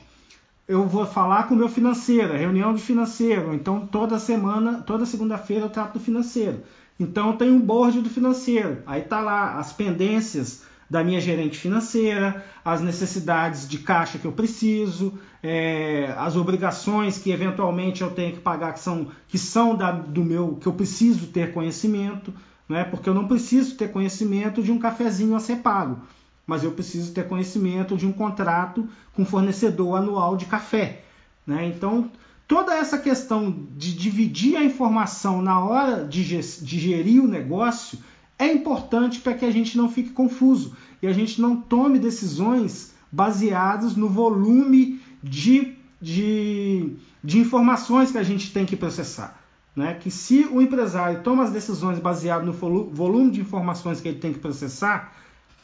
Eu 0.67 0.87
vou 0.87 1.05
falar 1.05 1.47
com 1.47 1.53
o 1.53 1.57
meu 1.57 1.69
financeiro, 1.69 2.33
reunião 2.33 2.73
de 2.73 2.81
financeiro. 2.81 3.53
Então, 3.53 3.85
toda 3.85 4.17
semana, 4.17 4.81
toda 4.81 5.05
segunda-feira 5.05 5.65
eu 5.65 5.69
trato 5.69 5.93
do 5.93 5.99
financeiro. 5.99 6.63
Então, 6.99 7.37
tenho 7.37 7.53
um 7.53 7.59
board 7.59 8.01
do 8.01 8.09
financeiro. 8.09 8.81
Aí 8.85 9.01
tá 9.01 9.21
lá 9.21 9.59
as 9.59 9.71
pendências 9.71 10.63
da 10.89 11.03
minha 11.03 11.19
gerente 11.19 11.57
financeira, 11.57 12.43
as 12.63 12.81
necessidades 12.81 13.67
de 13.67 13.79
caixa 13.79 14.17
que 14.17 14.25
eu 14.25 14.31
preciso, 14.31 15.13
é, 15.41 16.13
as 16.17 16.35
obrigações 16.35 17.17
que 17.17 17.31
eventualmente 17.31 18.01
eu 18.01 18.11
tenho 18.11 18.33
que 18.33 18.39
pagar 18.39 18.73
que 18.73 18.79
são, 18.79 19.09
que 19.27 19.37
são 19.37 19.75
da, 19.75 19.91
do 19.91 20.23
meu 20.23 20.55
que 20.55 20.67
eu 20.67 20.73
preciso 20.73 21.27
ter 21.27 21.53
conhecimento, 21.53 22.33
né? 22.69 22.83
porque 22.83 23.09
eu 23.09 23.13
não 23.13 23.27
preciso 23.27 23.75
ter 23.75 23.91
conhecimento 23.91 24.61
de 24.61 24.71
um 24.71 24.79
cafezinho 24.79 25.35
a 25.35 25.39
ser 25.39 25.57
pago, 25.57 26.01
mas 26.45 26.63
eu 26.63 26.71
preciso 26.71 27.11
ter 27.13 27.27
conhecimento 27.27 27.97
de 27.97 28.05
um 28.05 28.11
contrato 28.11 28.87
com 29.13 29.25
fornecedor 29.25 29.97
anual 29.97 30.37
de 30.37 30.45
café. 30.45 31.03
Né? 31.45 31.67
Então, 31.67 32.09
toda 32.47 32.73
essa 32.73 32.97
questão 32.97 33.67
de 33.75 33.93
dividir 33.93 34.55
a 34.55 34.63
informação 34.63 35.41
na 35.41 35.59
hora 35.59 36.05
de, 36.05 36.23
gerir 36.23 37.23
o 37.23 37.27
negócio 37.27 37.97
é 38.37 38.51
importante 38.51 39.19
para 39.19 39.33
que 39.33 39.45
a 39.45 39.51
gente 39.51 39.77
não 39.77 39.89
fique 39.89 40.09
confuso 40.09 40.75
e 41.01 41.07
a 41.07 41.13
gente 41.13 41.41
não 41.41 41.55
tome 41.55 41.97
decisões 41.97 42.93
baseadas 43.11 43.95
no 43.95 44.09
volume 44.09 44.99
de, 45.23 45.73
de, 46.01 46.95
de 47.23 47.39
informações 47.39 48.11
que 48.11 48.17
a 48.17 48.23
gente 48.23 48.51
tem 48.51 48.65
que 48.65 48.75
processar. 48.75 49.39
Né? 49.75 49.93
Que 49.95 50.11
se 50.11 50.45
o 50.51 50.61
empresário 50.61 51.21
toma 51.21 51.43
as 51.43 51.51
decisões 51.51 51.99
baseadas 51.99 52.45
no 52.45 52.53
volume 52.53 53.31
de 53.31 53.41
informações 53.41 53.99
que 53.99 54.07
ele 54.07 54.19
tem 54.19 54.33
que 54.33 54.39
processar, 54.39 55.13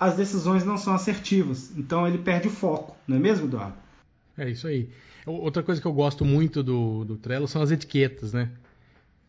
as 0.02 0.16
decisões 0.16 0.66
não 0.66 0.80
são 0.80 0.96
assertivas. 0.96 1.72
Então 1.78 2.08
ele 2.08 2.18
perde 2.18 2.48
o 2.48 2.52
foco, 2.52 2.98
não 3.08 3.18
é 3.18 3.20
mesmo, 3.20 3.46
Eduardo? 3.46 3.76
É 4.36 4.50
isso 4.50 4.66
aí. 4.66 4.90
Outra 5.28 5.62
coisa 5.62 5.80
que 5.80 5.86
eu 5.86 5.94
gosto 5.94 6.26
muito 6.26 6.64
do, 6.64 7.06
do 7.06 7.16
Trello 7.18 7.48
são 7.48 7.62
as 7.62 7.70
etiquetas, 7.70 8.34
né? 8.34 8.50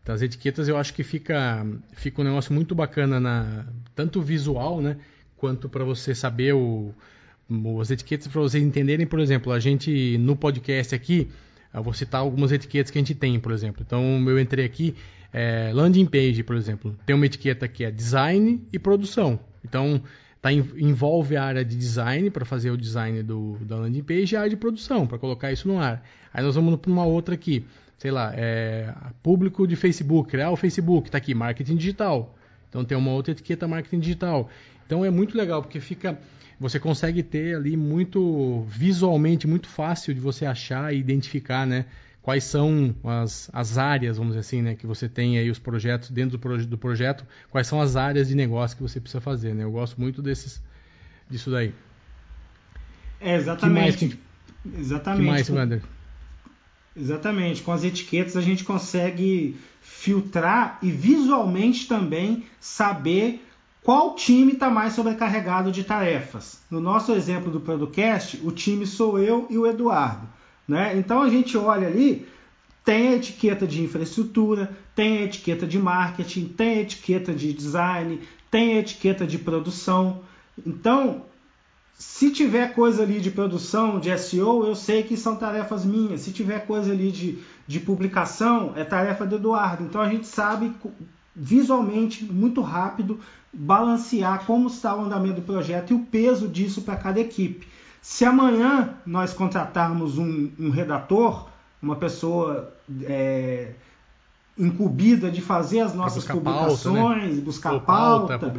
Então, 0.03 0.15
as 0.15 0.23
etiquetas 0.23 0.69
eu 0.69 0.79
acho 0.79 0.95
que 0.95 1.05
fica, 1.05 1.67
fica 1.93 2.23
um 2.23 2.25
negócio 2.25 2.55
muito 2.55 2.75
bacana, 2.75 3.21
na, 3.21 3.67
tanto 3.95 4.23
visual, 4.23 4.81
né? 4.81 4.97
Quanto 5.37 5.69
para 5.69 5.85
você 5.85 6.15
saber 6.15 6.55
o, 6.55 6.95
as 7.79 7.91
etiquetas 7.91 8.27
para 8.27 8.41
vocês 8.41 8.65
entenderem, 8.65 9.07
por 9.07 9.21
exemplo, 9.21 9.53
a 9.53 9.61
gente 9.61 10.17
no 10.17 10.35
podcast 10.35 10.95
aqui, 10.95 11.29
eu 11.75 11.83
vou 11.83 11.93
citar 11.93 12.23
algumas 12.23 12.51
etiquetas 12.51 12.91
que 12.91 12.97
a 12.97 13.03
gente 13.03 13.15
tem, 13.15 13.39
por 13.39 13.53
exemplo. 13.53 13.85
Então, 13.87 14.03
eu 14.27 14.41
entrei 14.41 14.65
aqui, 14.65 14.95
é, 15.33 15.71
landing 15.75 16.07
page, 16.07 16.43
por 16.43 16.57
exemplo, 16.57 16.97
tem 17.05 17.15
uma 17.15 17.27
etiqueta 17.27 17.69
que 17.69 17.85
é 17.85 17.91
design 17.91 18.67
e 18.73 18.79
produção. 18.79 19.39
Então, 19.63 20.03
tá, 20.43 20.53
envolve 20.53 21.37
a 21.37 21.45
área 21.45 21.65
de 21.65 21.77
design 21.77 22.29
para 22.29 22.45
fazer 22.45 22.73
o 22.73 22.77
design 22.77 23.23
do, 23.23 23.57
da 23.61 23.77
landing 23.77 24.03
page 24.03 24.35
e 24.35 24.37
a 24.37 24.41
área 24.41 24.51
de 24.51 24.57
produção 24.57 25.07
para 25.07 25.17
colocar 25.19 25.53
isso 25.53 25.69
no 25.69 25.79
ar. 25.79 26.05
Aí 26.35 26.43
nós 26.43 26.57
vamos 26.57 26.77
para 26.81 26.91
uma 26.91 27.05
outra 27.07 27.37
aqui, 27.37 27.65
sei 27.97 28.11
lá, 28.11 28.33
é, 28.35 28.93
público 29.23 29.67
de 29.67 29.77
Facebook, 29.77 30.29
criar 30.29 30.51
o 30.51 30.57
Facebook, 30.57 31.09
está 31.09 31.19
aqui, 31.19 31.33
marketing 31.33 31.77
digital. 31.77 32.37
Então 32.69 32.85
tem 32.85 32.99
uma 32.99 33.13
outra 33.13 33.33
etiqueta 33.33 33.69
marketing 33.69 34.01
digital. 34.01 34.51
Então 34.85 35.05
é 35.05 35.11
muito 35.11 35.39
legal 35.39 35.63
porque 35.63 35.79
fica 35.79 36.19
você 36.59 36.79
consegue 36.79 37.23
ter 37.25 37.57
ali 37.57 37.77
muito 37.77 38.65
visualmente 38.69 39.49
muito 39.49 39.69
fácil 39.69 40.15
de 40.15 40.21
você 40.21 40.47
achar 40.47 40.95
e 40.95 40.99
identificar, 40.99 41.67
né? 41.67 41.87
Quais 42.23 42.45
são 42.45 42.95
as, 43.03 43.51
as 43.53 43.79
áreas, 43.79 44.17
vamos 44.17 44.35
dizer 44.35 44.41
assim, 44.41 44.63
né, 44.63 44.77
que 44.77 44.87
você 44.87 45.09
tem 45.09 45.39
aí 45.39 45.51
os 45.51 45.59
projetos 45.59 46.09
dentro 46.09 46.33
do, 46.33 46.39
proje 46.39 46.67
do 46.67 46.79
projeto, 46.79 47.27
quais 47.51 47.67
são 47.67 47.81
as 47.81 47.97
áreas 47.97 48.29
de 48.29 48.37
negócio 48.37 48.77
que 48.77 48.83
você 48.83 49.01
precisa 49.01 49.21
fazer, 49.21 49.55
né? 49.55 49.65
Eu 49.65 49.73
gosto 49.73 50.01
muito 50.01 50.23
desses 50.23 50.63
disso 51.29 51.51
daí. 51.51 51.75
É, 53.21 53.37
exatamente. 53.37 53.99
Que 53.99 54.07
mais, 54.07 54.15
que, 54.77 54.81
exatamente. 54.81 55.25
Que 55.25 55.31
mais, 55.31 55.51
Wander? 55.51 55.83
Exatamente. 56.97 57.63
Com 57.63 57.73
as 57.73 57.83
etiquetas 57.83 58.37
a 58.37 58.41
gente 58.41 58.63
consegue 58.63 59.57
filtrar 59.81 60.79
e 60.81 60.91
visualmente 60.91 61.89
também 61.89 62.45
saber 62.61 63.45
qual 63.83 64.15
time 64.15 64.53
está 64.53 64.71
mais 64.71 64.93
sobrecarregado 64.93 65.73
de 65.73 65.83
tarefas. 65.83 66.61
No 66.71 66.81
nosso 66.81 67.13
exemplo 67.13 67.51
do 67.51 67.61
Producast, 67.61 68.41
o 68.45 68.53
time 68.53 68.87
sou 68.87 69.19
eu 69.19 69.47
e 69.51 69.59
o 69.59 69.67
Eduardo. 69.67 70.29
Né? 70.67 70.97
Então 70.97 71.23
a 71.23 71.29
gente 71.29 71.57
olha 71.57 71.87
ali, 71.87 72.27
tem 72.85 73.09
a 73.09 73.17
etiqueta 73.17 73.67
de 73.67 73.83
infraestrutura, 73.83 74.77
tem 74.95 75.19
a 75.19 75.23
etiqueta 75.23 75.67
de 75.67 75.79
marketing, 75.79 76.49
tem 76.49 76.79
a 76.79 76.83
etiqueta 76.83 77.33
de 77.33 77.53
design, 77.53 78.21
tem 78.51 78.77
a 78.77 78.81
etiqueta 78.81 79.27
de 79.27 79.39
produção. 79.39 80.23
Então 80.67 81.25
se 82.03 82.31
tiver 82.31 82.75
coisa 82.75 83.05
ali 83.05 83.21
de 83.21 83.31
produção, 83.31 84.01
de 84.01 84.17
SEO, 84.19 84.67
eu 84.67 84.75
sei 84.75 85.05
que 85.05 85.17
são 85.17 85.37
tarefas 85.37 85.85
minhas. 85.85 86.23
Se 86.23 86.33
tiver 86.33 86.67
coisa 86.67 86.91
ali 86.91 87.13
de, 87.13 87.39
de 87.65 87.79
publicação, 87.79 88.73
é 88.75 88.83
tarefa 88.83 89.25
do 89.25 89.37
Eduardo. 89.37 89.85
Então 89.85 90.01
a 90.01 90.09
gente 90.09 90.27
sabe 90.27 90.73
visualmente, 91.35 92.25
muito 92.25 92.61
rápido, 92.61 93.21
balancear 93.53 94.45
como 94.47 94.67
está 94.67 94.97
o 94.97 95.05
andamento 95.05 95.37
do 95.37 95.43
projeto 95.43 95.93
e 95.93 95.95
o 95.95 96.01
peso 96.01 96.49
disso 96.49 96.83
para 96.83 96.97
cada 96.97 97.21
equipe. 97.21 97.69
Se 98.03 98.25
amanhã 98.25 98.97
nós 99.07 99.33
contratarmos 99.33 100.19
um, 100.19 100.51
um 100.59 100.71
redator, 100.71 101.47
uma 101.81 101.95
pessoa 101.95 102.75
é, 103.05 103.75
incumbida 104.59 105.31
de 105.31 105.41
fazer 105.41 105.81
as 105.81 105.95
nossas 105.95 106.25
buscar 106.25 106.35
publicações, 106.35 107.01
pauta, 107.01 107.27
né? 107.27 107.41
buscar 107.41 107.73
Ou 107.75 107.81
pauta, 107.81 108.53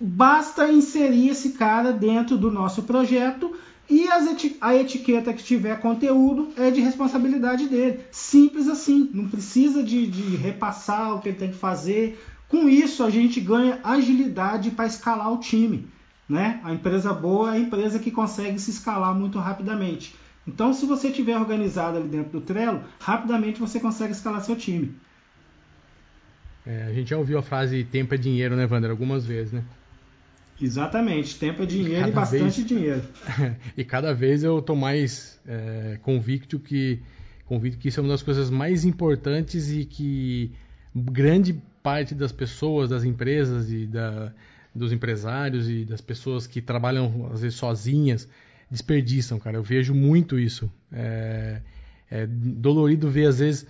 basta 0.00 0.70
inserir 0.70 1.30
esse 1.30 1.50
cara 1.50 1.92
dentro 1.92 2.38
do 2.38 2.48
nosso 2.48 2.84
projeto 2.84 3.56
e 3.88 4.06
eti 4.06 4.56
a 4.60 4.72
etiqueta 4.76 5.32
que 5.32 5.42
tiver 5.42 5.80
conteúdo 5.80 6.50
é 6.56 6.70
de 6.70 6.80
responsabilidade 6.80 7.66
dele. 7.66 8.00
Simples 8.12 8.68
assim, 8.68 9.10
não 9.12 9.26
precisa 9.26 9.82
de, 9.82 10.06
de 10.06 10.36
repassar 10.36 11.16
o 11.16 11.20
que 11.20 11.30
ele 11.30 11.38
tem 11.38 11.50
que 11.50 11.58
fazer. 11.58 12.24
Com 12.48 12.68
isso, 12.68 13.02
a 13.02 13.10
gente 13.10 13.40
ganha 13.40 13.80
agilidade 13.82 14.70
para 14.70 14.86
escalar 14.86 15.32
o 15.32 15.38
time. 15.38 15.88
Né? 16.30 16.60
A 16.62 16.72
empresa 16.72 17.12
boa 17.12 17.56
é 17.56 17.58
a 17.58 17.60
empresa 17.60 17.98
que 17.98 18.12
consegue 18.12 18.56
se 18.60 18.70
escalar 18.70 19.12
muito 19.12 19.36
rapidamente. 19.40 20.14
Então, 20.46 20.72
se 20.72 20.86
você 20.86 21.10
tiver 21.10 21.36
organizado 21.36 21.98
ali 21.98 22.08
dentro 22.08 22.30
do 22.30 22.40
Trello, 22.40 22.84
rapidamente 23.00 23.58
você 23.58 23.80
consegue 23.80 24.12
escalar 24.12 24.40
seu 24.40 24.54
time. 24.54 24.94
É, 26.64 26.84
a 26.84 26.92
gente 26.92 27.10
já 27.10 27.18
ouviu 27.18 27.36
a 27.36 27.42
frase 27.42 27.82
tempo 27.82 28.14
é 28.14 28.16
dinheiro, 28.16 28.54
né, 28.54 28.64
Wander? 28.70 28.92
Algumas 28.92 29.26
vezes, 29.26 29.52
né? 29.52 29.64
Exatamente, 30.62 31.36
tempo 31.36 31.64
é 31.64 31.66
dinheiro 31.66 32.06
e, 32.06 32.10
e 32.10 32.12
bastante 32.12 32.62
vez, 32.62 32.66
dinheiro. 32.66 33.02
e 33.76 33.82
cada 33.82 34.14
vez 34.14 34.44
eu 34.44 34.60
estou 34.60 34.76
mais 34.76 35.40
é, 35.46 35.98
convicto 36.02 36.60
que 36.60 37.00
convicto 37.46 37.78
que 37.78 37.88
isso 37.88 37.98
é 37.98 38.02
uma 38.02 38.10
das 38.10 38.22
coisas 38.22 38.50
mais 38.50 38.84
importantes 38.84 39.72
e 39.72 39.84
que 39.84 40.52
grande 40.94 41.60
parte 41.82 42.14
das 42.14 42.30
pessoas, 42.30 42.90
das 42.90 43.02
empresas 43.02 43.72
e 43.72 43.86
da, 43.86 44.32
dos 44.74 44.92
empresários 44.92 45.68
e 45.68 45.84
das 45.84 46.00
pessoas 46.00 46.46
que 46.46 46.60
trabalham 46.60 47.28
às 47.32 47.40
vezes 47.40 47.58
sozinhas 47.58 48.28
desperdiçam, 48.70 49.38
cara. 49.38 49.56
Eu 49.56 49.62
vejo 49.62 49.94
muito 49.94 50.38
isso. 50.38 50.70
É, 50.92 51.60
é 52.10 52.26
dolorido 52.26 53.10
ver 53.10 53.26
às 53.26 53.38
vezes 53.40 53.66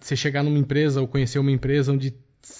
você 0.00 0.16
chegar 0.16 0.42
numa 0.42 0.58
empresa 0.58 1.00
ou 1.00 1.08
conhecer 1.08 1.38
uma 1.38 1.50
empresa 1.50 1.92
onde 1.92 2.14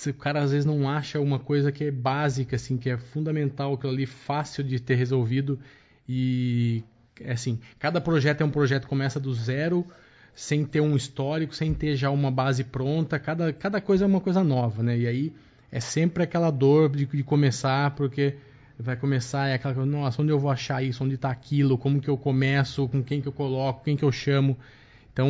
o 0.07 0.15
cara 0.15 0.43
às 0.43 0.53
vezes 0.53 0.65
não 0.65 0.89
acha 0.89 1.21
uma 1.21 1.39
coisa 1.39 1.73
que 1.73 1.85
é 1.85 1.91
básica, 1.91 2.57
assim, 2.57 2.77
que 2.77 2.89
é 2.89 2.97
fundamental, 2.97 3.75
aquilo 3.75 3.93
ali 3.93 4.07
fácil 4.07 4.63
de 4.63 4.79
ter 4.79 4.95
resolvido 4.95 5.59
e 6.09 6.85
é 7.21 7.33
assim, 7.33 7.59
cada 7.79 8.01
projeto 8.01 8.41
é 8.41 8.45
um 8.45 8.51
projeto 8.51 8.87
começa 8.87 9.19
do 9.21 9.35
zero, 9.35 9.87
sem 10.35 10.65
ter 10.65 10.81
um 10.81 10.97
histórico, 10.97 11.55
sem 11.55 11.75
ter 11.75 11.97
já 11.97 12.11
uma 12.11 12.31
base 12.31 12.65
pronta, 12.65 13.19
cada, 13.19 13.53
cada 13.53 13.81
coisa 13.81 14.05
é 14.05 14.07
uma 14.07 14.21
coisa 14.21 14.43
nova, 14.43 14.83
né? 14.83 14.99
E 14.99 15.07
aí 15.07 15.33
é 15.73 15.81
sempre 15.81 16.23
aquela 16.23 16.51
dor 16.51 16.91
de, 16.91 17.07
de 17.07 17.25
começar, 17.25 17.93
porque 17.93 18.37
vai 18.79 18.95
começar 18.95 19.49
é 19.49 19.55
aquela 19.55 19.75
coisa, 19.75 19.91
nossa, 19.91 20.21
onde 20.21 20.31
eu 20.31 20.39
vou 20.39 20.51
achar 20.51 20.83
isso, 20.83 21.03
onde 21.03 21.15
está 21.15 21.31
aquilo, 21.31 21.79
como 21.79 22.01
que 22.01 22.11
eu 22.11 22.17
começo, 22.19 22.87
com 22.89 23.03
quem 23.03 23.23
que 23.23 23.29
eu 23.29 23.33
coloco, 23.33 23.83
quem 23.83 23.97
que 23.97 24.05
eu 24.05 24.13
chamo. 24.13 24.59
Então, 25.13 25.29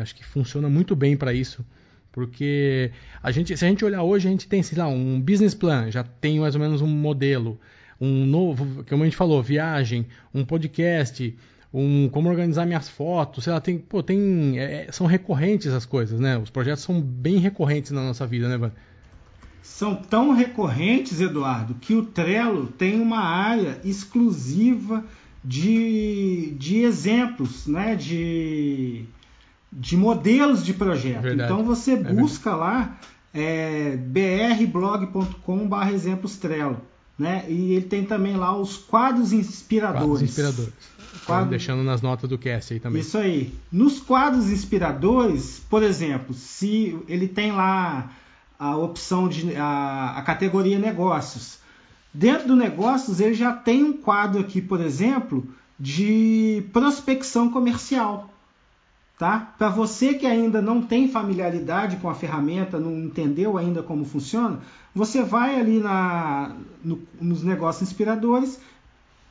acho 0.00 0.14
que 0.14 0.24
funciona 0.24 0.68
muito 0.68 0.94
bem 0.94 1.16
para 1.16 1.32
isso. 1.32 1.64
Porque 2.12 2.92
a 3.20 3.32
gente, 3.32 3.56
se 3.56 3.64
a 3.64 3.68
gente 3.68 3.84
olhar 3.84 4.04
hoje, 4.04 4.28
a 4.28 4.30
gente 4.30 4.46
tem, 4.46 4.62
sei 4.62 4.78
lá, 4.78 4.86
um 4.86 5.20
business 5.20 5.54
plan, 5.54 5.90
já 5.90 6.04
tem 6.04 6.38
mais 6.38 6.54
ou 6.54 6.60
menos 6.60 6.80
um 6.80 6.86
modelo, 6.86 7.58
um 8.00 8.24
novo, 8.24 8.84
como 8.84 9.02
a 9.02 9.06
gente 9.06 9.16
falou, 9.16 9.42
viagem, 9.42 10.06
um 10.32 10.44
podcast, 10.44 11.36
um 11.72 12.08
como 12.08 12.28
organizar 12.28 12.64
minhas 12.66 12.88
fotos, 12.88 13.42
sei 13.42 13.52
lá, 13.52 13.60
tem, 13.60 13.78
pô, 13.78 14.00
tem, 14.00 14.58
é, 14.60 14.86
são 14.92 15.08
recorrentes 15.08 15.72
as 15.72 15.84
coisas, 15.84 16.20
né? 16.20 16.38
Os 16.38 16.50
projetos 16.50 16.84
são 16.84 17.00
bem 17.00 17.38
recorrentes 17.38 17.90
na 17.90 18.02
nossa 18.04 18.24
vida, 18.24 18.48
né, 18.48 18.56
Van? 18.56 18.70
São 19.64 19.94
tão 19.96 20.32
recorrentes, 20.32 21.22
Eduardo, 21.22 21.74
que 21.80 21.94
o 21.94 22.04
Trello 22.04 22.66
tem 22.66 23.00
uma 23.00 23.20
área 23.20 23.80
exclusiva 23.82 25.02
de, 25.42 26.54
de 26.58 26.82
exemplos, 26.82 27.66
né? 27.66 27.96
de, 27.96 29.06
de 29.72 29.96
modelos 29.96 30.62
de 30.62 30.74
projeto. 30.74 31.22
Verdade. 31.22 31.50
Então 31.50 31.64
você 31.64 31.92
é 31.92 31.96
busca 31.96 32.50
é 32.50 32.54
lá 32.54 33.00
é, 33.32 33.96
brblog.com.br 33.96 35.88
exemplos 35.94 36.36
Trello. 36.36 36.82
Né? 37.18 37.46
E 37.48 37.72
ele 37.72 37.86
tem 37.86 38.04
também 38.04 38.36
lá 38.36 38.54
os 38.54 38.76
quadros 38.76 39.32
inspiradores. 39.32 40.04
Quadros 40.04 40.22
inspiradores. 40.22 40.74
Quadro... 41.24 41.48
Deixando 41.48 41.82
nas 41.82 42.02
notas 42.02 42.28
do 42.28 42.36
cast 42.36 42.74
aí 42.74 42.80
também. 42.80 43.00
Isso 43.00 43.16
aí. 43.16 43.54
Nos 43.72 43.98
quadros 43.98 44.50
inspiradores, 44.50 45.62
por 45.70 45.82
exemplo, 45.82 46.34
se 46.34 46.98
ele 47.08 47.28
tem 47.28 47.50
lá 47.50 48.10
a 48.58 48.76
opção 48.76 49.28
de 49.28 49.56
a, 49.56 50.14
a 50.16 50.22
categoria 50.22 50.78
negócios. 50.78 51.58
Dentro 52.12 52.48
do 52.48 52.56
negócios, 52.56 53.20
ele 53.20 53.34
já 53.34 53.52
tem 53.52 53.82
um 53.82 53.92
quadro 53.92 54.40
aqui, 54.40 54.62
por 54.62 54.80
exemplo, 54.80 55.46
de 55.78 56.64
prospecção 56.72 57.50
comercial. 57.50 58.30
Tá? 59.18 59.54
Para 59.56 59.68
você 59.68 60.14
que 60.14 60.26
ainda 60.26 60.60
não 60.60 60.82
tem 60.82 61.08
familiaridade 61.08 61.96
com 61.98 62.08
a 62.08 62.14
ferramenta, 62.14 62.80
não 62.80 62.98
entendeu 62.98 63.56
ainda 63.56 63.82
como 63.82 64.04
funciona, 64.04 64.60
você 64.94 65.22
vai 65.22 65.58
ali 65.58 65.78
na, 65.78 66.56
no, 66.84 67.00
nos 67.20 67.42
negócios 67.42 67.88
inspiradores, 67.88 68.60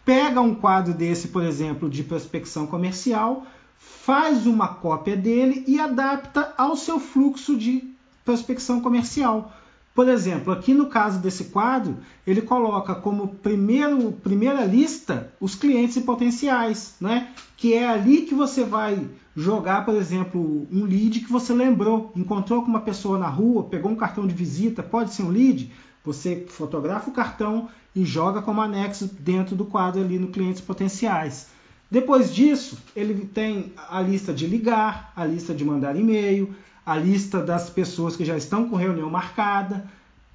pega 0.06 0.40
um 0.40 0.56
quadro 0.56 0.94
desse, 0.94 1.30
por 1.30 1.44
exemplo, 1.44 1.90
de 1.90 2.04
prospecção 2.04 2.66
comercial, 2.66 3.46
faz 3.78 4.46
uma 4.46 4.70
cópia 4.70 5.18
dele 5.18 5.64
e 5.68 5.80
adapta 5.80 6.54
ao 6.58 6.78
seu 6.78 7.00
fluxo 7.00 7.58
de 7.58 7.94
prospecção 8.24 8.82
comercial. 8.82 9.54
Por 9.94 10.10
exemplo, 10.10 10.52
aqui 10.52 10.74
no 10.74 10.88
caso 10.88 11.20
desse 11.20 11.46
quadro, 11.46 11.98
ele 12.26 12.42
coloca 12.42 12.96
como 12.96 13.28
primeiro, 13.28 14.12
primeira 14.12 14.66
lista 14.66 15.32
os 15.40 15.54
clientes 15.54 16.02
potenciais, 16.04 16.96
né? 17.00 17.32
que 17.56 17.74
é 17.74 17.88
ali 17.88 18.24
que 18.24 18.34
você 18.34 18.64
vai 18.64 19.08
jogar, 19.36 19.86
por 19.86 19.96
exemplo, 19.96 20.68
um 20.72 20.84
lead 20.84 21.20
que 21.20 21.32
você 21.32 21.54
lembrou, 21.54 22.12
encontrou 22.16 22.64
com 22.64 22.70
uma 22.70 22.82
pessoa 22.82 23.18
na 23.20 23.28
rua, 23.28 23.64
pegou 23.64 23.92
um 23.92 23.96
cartão 23.96 24.26
de 24.26 24.34
visita, 24.34 24.82
pode 24.82 25.14
ser 25.14 25.24
um 25.24 25.30
lead, 25.30 25.72
você 26.04 26.46
fotografa 26.50 27.10
o 27.10 27.14
cartão 27.14 27.70
e 27.96 28.04
joga 28.04 28.42
como 28.42 28.62
anexo 28.62 29.10
dentro 29.20 29.56
do 29.56 29.66
quadro 29.66 30.02
ali 30.02 30.18
no 30.18 30.28
clientes 30.28 30.62
potenciais. 30.62 31.48
Depois 31.90 32.34
disso, 32.34 32.80
ele 32.96 33.26
tem 33.26 33.72
a 33.90 34.02
lista 34.02 34.34
de 34.34 34.48
ligar, 34.48 35.14
a 35.16 35.24
lista 35.24 35.54
de 35.54 35.64
mandar 35.64 35.96
e-mail, 35.96 36.56
a 36.86 36.98
lista 36.98 37.42
das 37.42 37.70
pessoas 37.70 38.16
que 38.16 38.26
já 38.26 38.38
estão 38.38 38.70
com 38.70 38.76
reunião 38.76 39.10
marcada. 39.10 39.90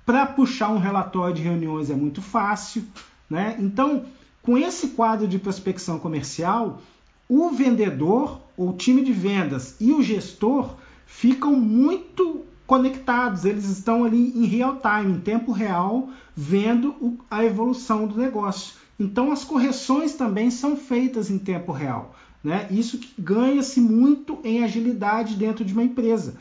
Para 0.04 0.24
puxar 0.24 0.70
um 0.70 0.78
relatório 0.78 1.34
de 1.34 1.42
reuniões 1.42 1.90
é 1.90 1.94
muito 1.94 2.22
fácil. 2.22 2.84
Né? 3.28 3.56
Então, 3.58 4.06
com 4.42 4.56
esse 4.56 4.88
quadro 4.88 5.28
de 5.28 5.38
prospecção 5.38 5.98
comercial, 5.98 6.80
o 7.28 7.50
vendedor, 7.50 8.40
o 8.56 8.72
time 8.72 9.04
de 9.04 9.12
vendas 9.12 9.76
e 9.78 9.92
o 9.92 10.02
gestor 10.02 10.74
ficam 11.06 11.52
muito 11.52 12.46
conectados, 12.66 13.44
eles 13.44 13.64
estão 13.64 14.04
ali 14.04 14.30
em 14.36 14.44
real 14.44 14.76
time, 14.76 15.16
em 15.16 15.20
tempo 15.20 15.52
real, 15.52 16.08
vendo 16.36 17.18
a 17.30 17.44
evolução 17.44 18.06
do 18.06 18.18
negócio. 18.18 18.74
Então 18.98 19.30
as 19.30 19.44
correções 19.44 20.14
também 20.14 20.50
são 20.50 20.76
feitas 20.76 21.30
em 21.30 21.38
tempo 21.38 21.72
real. 21.72 22.14
Né? 22.42 22.68
Isso 22.70 23.00
ganha-se 23.18 23.80
muito 23.80 24.38
em 24.44 24.62
agilidade 24.62 25.34
dentro 25.34 25.64
de 25.64 25.72
uma 25.72 25.82
empresa. 25.82 26.34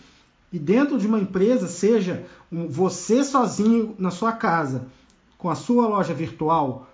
E 0.51 0.59
dentro 0.59 0.97
de 0.97 1.07
uma 1.07 1.19
empresa, 1.19 1.67
seja 1.67 2.25
você 2.51 3.23
sozinho 3.23 3.95
na 3.99 4.11
sua 4.11 4.31
casa, 4.31 4.87
com 5.37 5.49
a 5.49 5.55
sua 5.55 5.87
loja 5.87 6.13
virtual, 6.13 6.89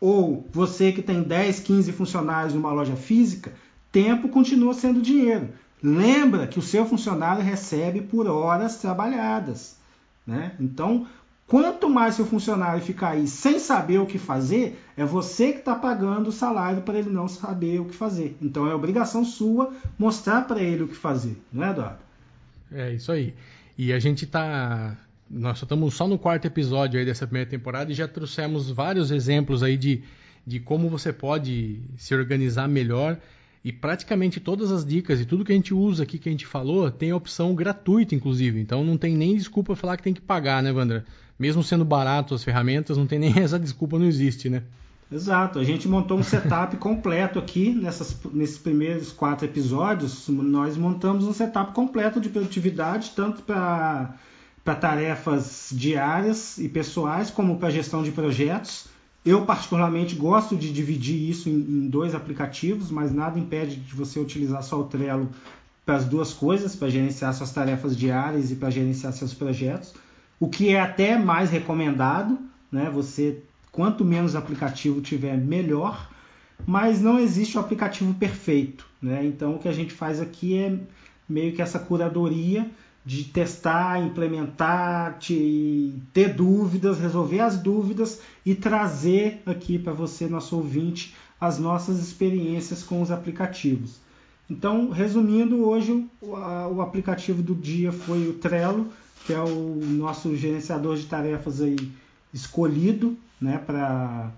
ou 0.00 0.48
você 0.52 0.90
que 0.90 1.00
tem 1.00 1.22
10, 1.22 1.60
15 1.60 1.92
funcionários 1.92 2.54
numa 2.54 2.72
loja 2.72 2.96
física, 2.96 3.52
tempo 3.92 4.28
continua 4.28 4.74
sendo 4.74 5.00
dinheiro. 5.00 5.50
Lembra 5.80 6.46
que 6.46 6.58
o 6.58 6.62
seu 6.62 6.84
funcionário 6.84 7.42
recebe 7.42 8.00
por 8.00 8.26
horas 8.26 8.76
trabalhadas. 8.76 9.76
Né? 10.26 10.54
Então, 10.58 11.06
quanto 11.46 11.88
mais 11.88 12.14
seu 12.14 12.26
funcionário 12.26 12.82
ficar 12.82 13.10
aí 13.10 13.26
sem 13.26 13.58
saber 13.58 13.98
o 13.98 14.06
que 14.06 14.18
fazer, 14.18 14.78
é 14.96 15.04
você 15.04 15.52
que 15.52 15.58
está 15.58 15.74
pagando 15.74 16.28
o 16.28 16.32
salário 16.32 16.82
para 16.82 16.98
ele 16.98 17.10
não 17.10 17.28
saber 17.28 17.80
o 17.80 17.84
que 17.84 17.94
fazer. 17.94 18.36
Então, 18.40 18.66
é 18.66 18.74
obrigação 18.74 19.24
sua 19.24 19.72
mostrar 19.98 20.42
para 20.42 20.60
ele 20.60 20.84
o 20.84 20.88
que 20.88 20.96
fazer, 20.96 21.36
não 21.52 21.64
é, 21.64 21.70
Eduardo? 21.70 21.98
É 22.72 22.92
isso 22.92 23.12
aí. 23.12 23.34
E 23.76 23.92
a 23.92 23.98
gente 23.98 24.24
está 24.24 24.96
nós 25.32 25.58
só 25.58 25.64
estamos 25.64 25.94
só 25.94 26.06
no 26.06 26.18
quarto 26.18 26.44
episódio 26.44 27.00
aí 27.00 27.06
dessa 27.06 27.26
primeira 27.26 27.48
temporada 27.48 27.90
e 27.90 27.94
já 27.94 28.06
trouxemos 28.06 28.70
vários 28.70 29.10
exemplos 29.10 29.62
aí 29.62 29.78
de, 29.78 30.02
de 30.46 30.60
como 30.60 30.90
você 30.90 31.10
pode 31.10 31.80
se 31.96 32.14
organizar 32.14 32.68
melhor 32.68 33.18
e 33.64 33.72
praticamente 33.72 34.40
todas 34.40 34.70
as 34.70 34.84
dicas 34.84 35.20
e 35.20 35.24
tudo 35.24 35.44
que 35.44 35.52
a 35.52 35.54
gente 35.54 35.72
usa 35.72 36.02
aqui 36.02 36.18
que 36.18 36.28
a 36.28 36.32
gente 36.32 36.46
falou 36.46 36.90
tem 36.90 37.14
opção 37.14 37.54
gratuita, 37.54 38.14
inclusive. 38.14 38.60
Então 38.60 38.84
não 38.84 38.98
tem 38.98 39.16
nem 39.16 39.34
desculpa 39.34 39.74
falar 39.74 39.96
que 39.96 40.02
tem 40.02 40.12
que 40.12 40.20
pagar, 40.20 40.62
né, 40.62 40.70
Vandra? 40.70 41.06
Mesmo 41.42 41.60
sendo 41.60 41.84
barato 41.84 42.36
as 42.36 42.44
ferramentas, 42.44 42.96
não 42.96 43.04
tem 43.04 43.18
nem 43.18 43.36
essa 43.42 43.58
desculpa, 43.58 43.98
não 43.98 44.06
existe, 44.06 44.48
né? 44.48 44.62
Exato, 45.10 45.58
a 45.58 45.64
gente 45.64 45.88
montou 45.88 46.16
um 46.16 46.22
setup 46.22 46.76
completo 46.76 47.36
aqui 47.36 47.74
nessas, 47.74 48.16
nesses 48.32 48.58
primeiros 48.58 49.10
quatro 49.10 49.44
episódios. 49.44 50.28
Nós 50.28 50.76
montamos 50.76 51.24
um 51.24 51.32
setup 51.32 51.74
completo 51.74 52.20
de 52.20 52.28
produtividade, 52.28 53.10
tanto 53.16 53.42
para 53.42 54.14
tarefas 54.80 55.70
diárias 55.72 56.58
e 56.58 56.68
pessoais, 56.68 57.28
como 57.28 57.58
para 57.58 57.70
gestão 57.70 58.04
de 58.04 58.12
projetos. 58.12 58.86
Eu, 59.24 59.44
particularmente, 59.44 60.14
gosto 60.14 60.56
de 60.56 60.72
dividir 60.72 61.28
isso 61.28 61.48
em, 61.48 61.56
em, 61.56 61.88
dois 61.88 62.14
aplicativos, 62.14 62.88
mas 62.88 63.12
nada 63.12 63.36
impede 63.36 63.74
de 63.76 63.94
você 63.96 64.20
utilizar 64.20 64.62
só 64.62 64.78
o 64.80 64.84
Trello 64.84 65.28
para 65.84 65.96
as 65.96 66.04
duas 66.04 66.32
coisas, 66.32 66.76
para 66.76 66.88
gerenciar 66.88 67.34
suas 67.34 67.50
tarefas 67.50 67.96
diárias 67.96 68.52
e 68.52 68.54
para 68.54 68.70
gerenciar 68.70 69.12
seus 69.12 69.34
projetos. 69.34 69.92
O 70.42 70.48
que 70.48 70.70
é 70.70 70.80
até 70.80 71.16
mais 71.16 71.50
recomendado, 71.50 72.36
né? 72.70 72.90
Você, 72.92 73.44
quanto 73.70 74.04
menos 74.04 74.34
aplicativo 74.34 75.00
tiver, 75.00 75.38
melhor. 75.38 76.10
Mas 76.66 77.00
não 77.00 77.16
existe 77.16 77.56
o 77.56 77.60
aplicativo 77.60 78.12
perfeito, 78.14 78.84
né? 79.00 79.24
Então, 79.24 79.54
o 79.54 79.60
que 79.60 79.68
a 79.68 79.72
gente 79.72 79.94
faz 79.94 80.20
aqui 80.20 80.58
é 80.58 80.76
meio 81.28 81.52
que 81.54 81.62
essa 81.62 81.78
curadoria 81.78 82.68
de 83.06 83.22
testar, 83.22 84.04
implementar, 84.04 85.16
te, 85.20 85.94
ter 86.12 86.34
dúvidas, 86.34 86.98
resolver 86.98 87.38
as 87.38 87.56
dúvidas 87.56 88.20
e 88.44 88.52
trazer 88.52 89.40
aqui 89.46 89.78
para 89.78 89.92
você, 89.92 90.26
nosso 90.26 90.56
ouvinte, 90.56 91.14
as 91.40 91.60
nossas 91.60 92.00
experiências 92.00 92.82
com 92.82 93.00
os 93.00 93.12
aplicativos. 93.12 94.00
Então, 94.50 94.90
resumindo, 94.90 95.64
hoje 95.64 96.04
o, 96.20 96.34
a, 96.34 96.66
o 96.66 96.82
aplicativo 96.82 97.40
do 97.40 97.54
dia 97.54 97.92
foi 97.92 98.26
o 98.26 98.32
Trello, 98.34 98.88
que 99.26 99.32
é 99.32 99.40
o 99.40 99.80
nosso 99.82 100.34
gerenciador 100.36 100.96
de 100.96 101.06
tarefas 101.06 101.60
aí 101.60 101.76
escolhido 102.32 103.16
né, 103.40 103.58
para 103.58 104.32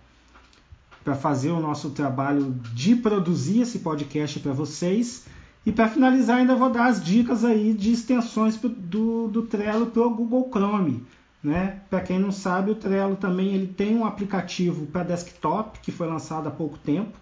fazer 1.15 1.51
o 1.51 1.61
nosso 1.61 1.91
trabalho 1.91 2.55
de 2.73 2.97
produzir 2.97 3.61
esse 3.61 3.79
podcast 3.79 4.41
para 4.41 4.53
vocês. 4.53 5.27
E 5.67 5.73
para 5.73 5.89
finalizar, 5.89 6.39
ainda 6.39 6.55
vou 6.55 6.71
dar 6.71 6.87
as 6.87 7.03
dicas 7.03 7.45
aí 7.45 7.73
de 7.73 7.93
extensões 7.93 8.57
do, 8.57 9.29
do 9.29 9.43
Trello 9.43 9.87
para 9.87 10.03
o 10.03 10.11
Google 10.11 10.51
Chrome. 10.51 11.03
Né? 11.43 11.81
Para 11.89 12.01
quem 12.01 12.19
não 12.19 12.33
sabe, 12.33 12.71
o 12.71 12.75
Trello 12.75 13.17
também 13.17 13.55
ele 13.55 13.67
tem 13.67 13.95
um 13.97 14.05
aplicativo 14.05 14.87
para 14.87 15.05
desktop 15.05 15.79
que 15.81 15.93
foi 15.93 16.07
lançado 16.07 16.49
há 16.49 16.51
pouco 16.51 16.79
tempo. 16.79 17.13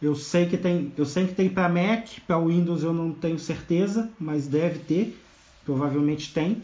Eu 0.00 0.14
sei 0.14 0.46
que 0.46 0.58
tem, 0.58 0.92
eu 0.96 1.06
sei 1.06 1.26
que 1.26 1.34
tem 1.34 1.48
para 1.48 1.68
Mac, 1.68 2.06
para 2.26 2.38
Windows 2.38 2.82
eu 2.82 2.92
não 2.92 3.12
tenho 3.12 3.38
certeza, 3.38 4.10
mas 4.20 4.46
deve 4.46 4.80
ter, 4.80 5.18
provavelmente 5.64 6.34
tem. 6.34 6.62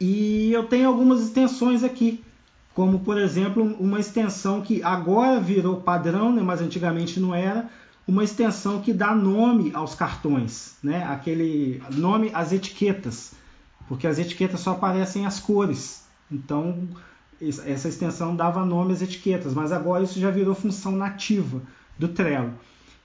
E 0.00 0.52
eu 0.52 0.64
tenho 0.64 0.88
algumas 0.88 1.22
extensões 1.22 1.84
aqui, 1.84 2.22
como 2.74 3.00
por 3.00 3.18
exemplo 3.18 3.62
uma 3.78 4.00
extensão 4.00 4.60
que 4.60 4.82
agora 4.82 5.40
virou 5.40 5.80
padrão, 5.80 6.32
né, 6.32 6.42
mas 6.42 6.60
antigamente 6.60 7.20
não 7.20 7.34
era, 7.34 7.68
uma 8.06 8.22
extensão 8.22 8.80
que 8.80 8.92
dá 8.92 9.14
nome 9.14 9.70
aos 9.72 9.94
cartões, 9.94 10.76
né? 10.82 11.04
Aquele 11.04 11.82
nome 11.90 12.30
às 12.34 12.52
etiquetas, 12.52 13.32
porque 13.88 14.06
as 14.06 14.18
etiquetas 14.18 14.60
só 14.60 14.72
aparecem 14.72 15.24
as 15.24 15.40
cores. 15.40 16.04
Então 16.30 16.86
essa 17.40 17.88
extensão 17.88 18.36
dava 18.36 18.64
nome 18.64 18.92
às 18.92 19.02
etiquetas, 19.02 19.54
mas 19.54 19.72
agora 19.72 20.04
isso 20.04 20.20
já 20.20 20.30
virou 20.30 20.54
função 20.54 20.92
nativa 20.92 21.62
do 21.98 22.08
Trello. 22.08 22.52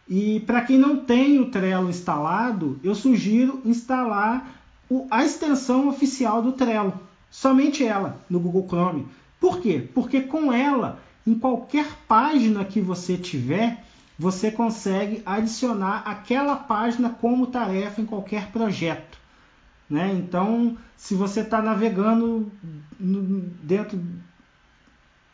E 0.07 0.39
para 0.41 0.61
quem 0.61 0.77
não 0.77 0.97
tem 0.97 1.39
o 1.39 1.51
Trello 1.51 1.89
instalado, 1.89 2.79
eu 2.83 2.95
sugiro 2.95 3.61
instalar 3.63 4.58
a 5.09 5.23
extensão 5.23 5.87
oficial 5.87 6.41
do 6.41 6.53
Trello, 6.53 6.99
somente 7.29 7.83
ela 7.83 8.19
no 8.29 8.39
Google 8.39 8.67
Chrome. 8.67 9.07
Por 9.39 9.61
quê? 9.61 9.87
Porque 9.93 10.21
com 10.21 10.51
ela, 10.51 10.99
em 11.25 11.37
qualquer 11.37 11.87
página 12.07 12.65
que 12.65 12.81
você 12.81 13.17
tiver, 13.17 13.83
você 14.17 14.51
consegue 14.51 15.21
adicionar 15.25 16.03
aquela 16.05 16.55
página 16.55 17.09
como 17.09 17.47
tarefa 17.47 18.01
em 18.01 18.05
qualquer 18.05 18.51
projeto. 18.51 19.17
Né? 19.89 20.13
Então, 20.13 20.77
se 20.97 21.15
você 21.15 21.41
está 21.41 21.61
navegando 21.61 22.51
dentro 22.99 23.99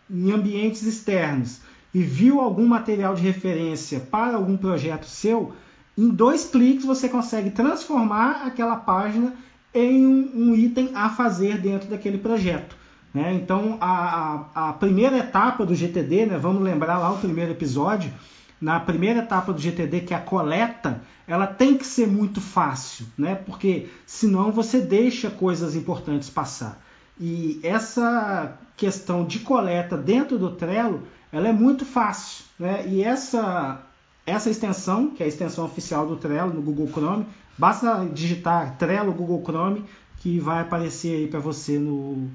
em 0.10 0.32
ambientes 0.32 0.84
externos 0.84 1.62
e 1.94 2.02
viu 2.02 2.40
algum 2.40 2.68
material 2.68 3.16
de 3.16 3.24
referência 3.24 4.00
para 4.00 4.38
algum 4.38 4.56
projeto 4.56 5.06
seu, 5.06 5.54
em 5.98 6.10
dois 6.10 6.46
cliques 6.46 6.86
você 6.86 7.08
consegue 7.08 7.50
transformar 7.50 8.44
aquela 8.46 8.76
página 8.76 9.34
em 9.74 10.06
um, 10.06 10.32
um 10.36 10.56
item 10.56 10.92
a 10.94 11.10
fazer 11.10 11.58
dentro 11.60 11.90
daquele 11.90 12.18
projeto. 12.18 12.76
Né? 13.14 13.34
Então, 13.34 13.78
a, 13.80 14.46
a, 14.54 14.70
a, 14.70 14.74
primeira 14.74 15.18
etapa 15.18 15.66
do 15.66 15.74
GTD, 15.74 16.26
né? 16.26 16.38
vamos 16.38 16.62
lembrar 16.62 16.98
lá 16.98 17.12
o 17.14 17.18
primeiro 17.18 17.52
episódio, 17.52 18.12
na 18.60 18.80
primeira 18.80 19.20
etapa 19.20 19.54
do 19.54 19.62
GTD, 19.62 20.02
que 20.02 20.14
é 20.14 20.18
a 20.18 20.22
coleta, 20.22 21.02
ela 21.28 21.48
tem 21.48 21.78
que 21.78 21.86
ser 21.86 22.08
muito 22.08 22.40
fácil, 22.40 23.06
né? 23.18 23.36
Porque 23.36 23.90
senão 24.06 24.52
você 24.52 24.80
deixa 24.80 25.30
coisas 25.30 25.76
importantes 25.76 26.30
passar. 26.30 26.82
E 27.20 27.60
essa 27.64 28.58
questão 28.78 29.26
de 29.26 29.40
coleta 29.40 29.98
dentro 29.98 30.38
do 30.38 30.52
Trello, 30.52 31.04
ela 31.32 31.48
é 31.48 31.54
muito 31.54 31.86
fácil, 31.86 32.46
né? 32.60 32.86
E 32.88 33.04
essa 33.04 33.82
essa 34.26 34.50
extensão, 34.50 35.12
que 35.12 35.22
é 35.22 35.26
a 35.26 35.30
extensão 35.30 35.66
oficial 35.66 36.08
do 36.08 36.16
Trello 36.16 36.54
no 36.54 36.62
Google 36.62 36.88
Chrome, 36.88 37.26
basta 37.58 38.06
digitar 38.14 38.78
Trello 38.78 39.14
Google 39.14 39.44
Chrome 39.44 39.86
que 40.26 40.40
vai 40.40 40.62
aparecer 40.62 41.16
aí 41.16 41.28
para 41.28 41.40
você 41.40 41.78
no 41.78 42.30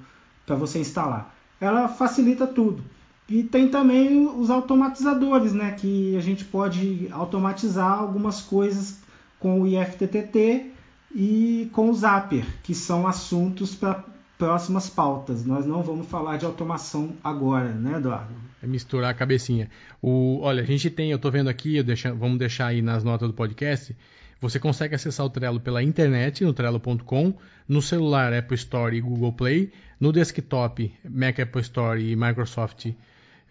para 0.46 0.54
você 0.54 0.78
instalar. 0.78 1.34
Ela 1.60 1.88
facilita 1.88 2.46
tudo. 2.46 2.82
E 3.28 3.42
tem 3.42 3.68
também 3.68 4.26
os 4.26 4.50
automatizadores, 4.50 5.52
né? 5.52 5.72
Que 5.72 6.16
a 6.16 6.20
gente 6.20 6.44
pode 6.44 7.08
automatizar 7.10 7.98
algumas 7.98 8.40
coisas 8.40 8.98
com 9.38 9.60
o 9.60 9.66
IFTTT 9.66 10.72
e 11.14 11.68
com 11.72 11.90
o 11.90 11.94
Zapier, 11.94 12.46
que 12.62 12.74
são 12.74 13.06
assuntos 13.06 13.74
para 13.74 14.04
próximas 14.40 14.88
pautas. 14.88 15.44
Nós 15.44 15.66
não 15.66 15.82
vamos 15.82 16.08
falar 16.08 16.38
de 16.38 16.46
automação 16.46 17.12
agora, 17.22 17.68
né, 17.68 17.98
Eduardo? 17.98 18.32
É 18.62 18.66
misturar 18.66 19.10
a 19.10 19.14
cabecinha. 19.14 19.68
O, 20.00 20.40
olha, 20.40 20.62
a 20.62 20.66
gente 20.66 20.88
tem, 20.88 21.10
eu 21.10 21.16
estou 21.16 21.30
vendo 21.30 21.50
aqui, 21.50 21.76
vamos 22.18 22.38
deixar 22.38 22.68
aí 22.68 22.80
nas 22.80 23.04
notas 23.04 23.28
do 23.28 23.34
podcast. 23.34 23.94
Você 24.40 24.58
consegue 24.58 24.94
acessar 24.94 25.26
o 25.26 25.30
Trello 25.30 25.60
pela 25.60 25.82
internet, 25.82 26.42
no 26.42 26.54
trello.com, 26.54 27.34
no 27.68 27.82
celular 27.82 28.32
Apple 28.32 28.54
Store 28.54 28.96
e 28.96 29.00
Google 29.02 29.34
Play, 29.34 29.70
no 30.00 30.10
desktop 30.10 30.90
Mac 31.04 31.38
Apple 31.38 31.60
Store 31.60 32.02
e 32.02 32.16
Microsoft 32.16 32.86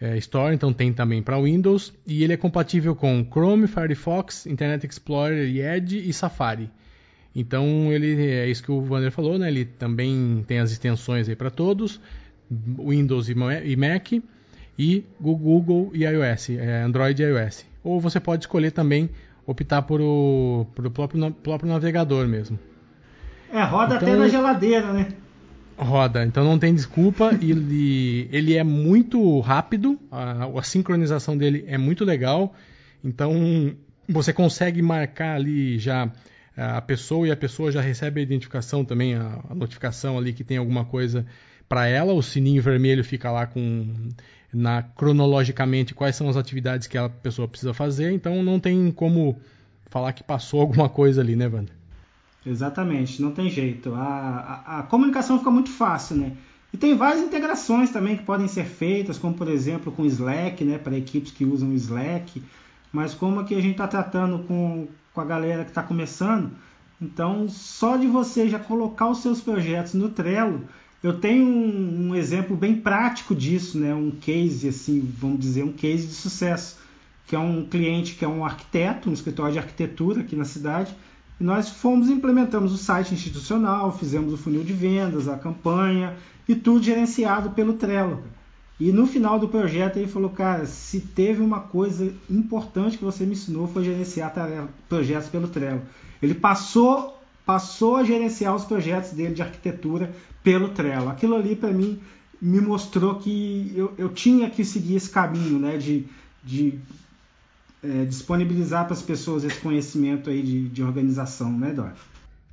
é, 0.02 0.17
Store, 0.17 0.56
então 0.56 0.73
tem 0.73 0.91
também 0.91 1.21
para 1.21 1.39
Windows, 1.39 1.93
e 2.08 2.23
ele 2.23 2.34
é 2.34 2.38
compatível 2.38 2.95
com 2.95 3.23
Chrome, 3.30 3.67
Firefox, 3.67 4.47
Internet 4.47 4.88
Explorer, 4.88 5.56
Edge 5.56 6.10
e 6.10 6.12
Safari. 6.12 6.71
Então 7.36 7.92
ele 7.92 8.28
é 8.28 8.48
isso 8.48 8.63
que 8.63 8.72
o 8.72 8.82
Wander 8.89 9.12
falou, 9.12 9.38
né? 9.38 9.48
Ele 9.48 9.65
também 9.65 10.44
tem 10.48 10.60
as 10.60 10.72
extensões 10.72 11.30
aí 11.30 11.36
para 11.36 11.50
todos, 11.50 12.00
Windows 12.52 13.30
e 13.30 13.36
Mac, 13.36 14.12
e 14.78 15.04
Google 15.20 15.92
e 15.94 16.06
iOS, 16.06 16.52
é, 16.52 16.82
Android 16.82 17.22
e 17.22 17.26
iOS. 17.26 17.65
Ou 17.84 18.00
você 18.00 18.20
pode 18.20 18.44
escolher 18.44 18.72
também 18.72 19.10
optar 19.46 19.82
por 19.82 20.00
o, 20.00 20.65
por 20.74 20.86
o 20.86 20.92
próprio, 20.92 21.32
próprio 21.32 21.70
navegador 21.70 22.28
mesmo. 22.28 22.58
É, 23.52 23.63
roda 23.63 23.96
então, 23.96 24.08
até 24.08 24.18
na 24.18 24.28
geladeira, 24.28 24.94
né? 24.94 25.08
Roda, 25.77 26.25
então 26.25 26.44
não 26.44 26.60
tem 26.60 26.73
desculpa. 26.73 27.32
ele, 27.42 28.30
ele 28.32 28.56
é 28.56 28.63
muito 28.63 29.40
rápido, 29.40 30.00
a, 30.12 30.46
a 30.46 30.63
sincronização 30.63 31.38
dele 31.38 31.65
é 31.67 31.77
muito 31.77 32.06
legal. 32.06 32.54
Então 33.04 33.75
você 34.08 34.34
consegue 34.34 34.82
marcar 34.82 35.36
ali 35.36 35.77
já 35.77 36.12
a 36.60 36.82
pessoa 36.82 37.28
e 37.28 37.32
a 37.32 37.38
pessoa 37.38 37.72
já 37.72 37.82
recebe 37.82 38.20
a 38.20 38.24
identificação 38.24 38.84
também, 38.84 39.16
a, 39.16 39.40
a 39.50 39.56
notificação 39.56 40.18
ali 40.18 40.34
que 40.34 40.44
tem 40.44 40.58
alguma 40.58 40.86
coisa 40.86 41.26
para 41.68 41.88
ela, 41.88 42.14
o 42.14 42.22
sininho 42.22 42.62
vermelho 42.62 43.04
fica 43.04 43.32
lá 43.32 43.46
com 43.46 44.10
na 44.52 44.82
cronologicamente 44.82 45.94
quais 45.94 46.16
são 46.16 46.28
as 46.28 46.36
atividades 46.36 46.88
que 46.88 46.98
a 46.98 47.08
pessoa 47.08 47.48
precisa 47.48 47.74
fazer, 47.74 48.12
então 48.12 48.42
não 48.42 48.60
tem 48.60 48.92
como 48.92 49.40
falar 49.90 50.14
que 50.14 50.24
passou 50.24 50.62
alguma 50.62 50.90
coisa 50.90 51.22
ali, 51.22 51.36
né, 51.36 51.48
Wander? 51.48 51.76
Exatamente, 52.46 53.22
não 53.22 53.32
tem 53.32 53.50
jeito. 53.50 53.94
A, 53.94 54.64
a, 54.66 54.80
a, 54.80 54.84
comunicação 54.84 55.38
fica 55.38 55.52
muito 55.52 55.70
fácil, 55.70 56.16
né? 56.16 56.32
E 56.74 56.78
tem 56.78 56.96
várias 56.96 57.22
integrações 57.22 57.92
também 57.92 58.16
que 58.16 58.24
podem 58.24 58.48
ser 58.48 58.66
feitas, 58.66 59.18
como 59.18 59.34
por 59.34 59.48
exemplo 59.48 59.92
com 59.92 60.06
Slack, 60.06 60.64
né, 60.64 60.78
para 60.78 60.98
equipes 60.98 61.32
que 61.32 61.44
usam 61.44 61.74
Slack. 61.74 62.42
Mas 62.92 63.14
como 63.14 63.40
aqui 63.40 63.56
a 63.56 63.62
gente 63.62 63.72
está 63.72 63.88
tratando 63.88 64.40
com, 64.48 64.88
com 65.14 65.22
a 65.22 65.26
galera 65.26 65.64
que 65.64 65.72
está 65.72 65.84
começando, 65.84 66.52
então 67.02 67.48
só 67.50 67.98
de 67.98 68.08
você 68.08 68.48
já 68.48 68.60
colocar 68.60 69.10
os 69.10 69.20
seus 69.20 69.42
projetos 69.42 69.94
no 69.94 70.10
Trello, 70.10 70.64
eu 71.02 71.20
tenho 71.20 71.46
um, 71.46 72.10
um 72.10 72.16
exemplo 72.16 72.56
bem 72.58 72.76
prático 72.76 73.34
disso, 73.34 73.78
né, 73.78 73.94
um 73.94 74.12
case 74.12 74.68
assim, 74.68 75.00
vamos 75.18 75.40
dizer, 75.40 75.64
um 75.64 75.72
case 75.72 76.08
de 76.08 76.14
sucesso, 76.14 76.78
que 77.26 77.36
é 77.36 77.40
um 77.40 77.66
cliente 77.66 78.16
que 78.16 78.26
é 78.26 78.28
um 78.28 78.44
arquiteto, 78.44 79.10
um 79.10 79.14
escritório 79.14 79.54
de 79.54 79.60
arquitetura 79.60 80.22
aqui 80.22 80.36
na 80.36 80.46
cidade 80.46 80.96
e 81.40 81.44
nós 81.44 81.70
fomos 81.70 82.10
implementamos 82.10 82.74
o 82.74 82.78
site 82.78 83.14
institucional, 83.14 83.98
fizemos 83.98 84.34
o 84.34 84.38
funil 84.38 84.64
de 84.64 84.74
vendas, 84.74 85.28
a 85.28 85.38
campanha 85.38 86.18
e 86.48 86.56
tudo 86.56 86.84
gerenciado 86.84 87.52
pelo 87.52 87.74
Trello. 87.74 88.24
E 88.80 88.92
no 88.92 89.06
final 89.06 89.38
do 89.38 89.50
projeto 89.50 89.98
ele 89.98 90.08
falou, 90.08 90.30
cara, 90.30 90.65
se 90.65 91.02
teve 91.02 91.42
uma 91.42 91.60
coisa 91.60 92.13
importante 92.30 92.98
que 92.98 93.04
você 93.04 93.25
me 93.25 93.34
ensinou 93.34 93.67
foi 93.67 93.84
gerenciar 93.84 94.34
projetos 94.88 95.27
pelo 95.30 95.48
Trello. 95.48 95.82
Ele 96.21 96.34
passou 96.34 97.17
passou 97.46 97.96
a 97.96 98.04
gerenciar 98.04 98.56
os 98.56 98.63
projetos 98.63 99.10
dele 99.10 99.34
de 99.34 99.42
arquitetura 99.42 100.13
pelo 100.44 100.69
Trello. 100.69 101.10
Aquilo 101.10 101.36
ali 101.36 101.56
para 101.56 101.71
mim 101.71 102.00
me 102.40 102.62
mostrou 102.62 103.15
que 103.15 103.73
eu, 103.75 103.92
eu 103.98 104.10
tinha 104.10 104.50
que 104.50 104.63
seguir 104.63 104.96
esse 104.96 105.10
caminho, 105.10 105.58
né, 105.58 105.75
de, 105.77 106.06
de 106.44 106.77
é, 107.84 108.06
disponibilizar 108.06 108.86
para 108.86 108.94
as 108.94 109.02
pessoas 109.02 109.44
esse 109.44 109.60
conhecimento 109.60 110.30
aí 110.30 110.44
de, 110.44 110.69
de 110.69 110.84
organização, 110.84 111.52
né, 111.52 111.73
Dor? 111.73 111.92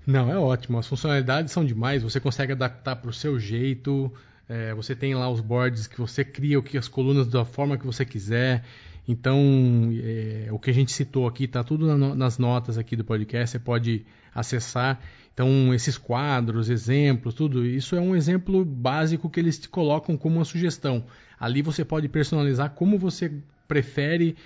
Não, 0.07 0.31
é 0.31 0.39
ótimo. 0.39 0.79
As 0.79 0.87
funcionalidades 0.87 1.53
são 1.53 1.65
demais. 1.65 2.03
Você 2.03 2.19
consegue 2.19 2.53
adaptar 2.53 2.97
para 2.97 3.11
o 3.11 3.13
seu 3.13 3.39
jeito. 3.39 4.11
É, 4.49 4.75
você 4.75 4.95
tem 4.95 5.15
lá 5.15 5.29
os 5.29 5.41
boards 5.41 5.87
que 5.87 5.99
você 5.99 6.25
cria 6.25 6.59
o 6.59 6.63
que 6.63 6.79
as 6.79 6.89
colunas 6.89 7.27
da 7.29 7.45
forma 7.45 7.77
que 7.77 7.87
você 7.87 8.05
quiser. 8.05 8.65
Então, 9.09 9.91
é, 10.03 10.49
o 10.51 10.59
que 10.59 10.71
a 10.71 10.75
gente 10.75 10.93
citou 10.93 11.27
aqui 11.27 11.45
está 11.45 11.63
tudo 11.63 11.97
na, 11.97 12.15
nas 12.15 12.39
notas 12.39 12.79
aqui 12.79 12.97
do 12.97 13.05
podcast. 13.05 13.51
Você 13.51 13.59
pode 13.59 14.05
acessar. 14.35 15.01
Então, 15.33 15.75
esses 15.75 15.99
quadros, 15.99 16.71
exemplos, 16.71 17.35
tudo 17.35 17.65
isso 17.65 17.95
é 17.95 18.01
um 18.01 18.17
exemplo 18.17 18.65
básico 18.65 19.29
que 19.29 19.39
eles 19.39 19.59
te 19.59 19.69
colocam 19.69 20.17
como 20.17 20.37
uma 20.37 20.45
sugestão. 20.45 21.05
Ali 21.39 21.63
você 21.63 21.85
pode 21.85 22.09
personalizar 22.09 22.71
como 22.71 22.99
você 22.99 23.33
prefere 23.69 24.37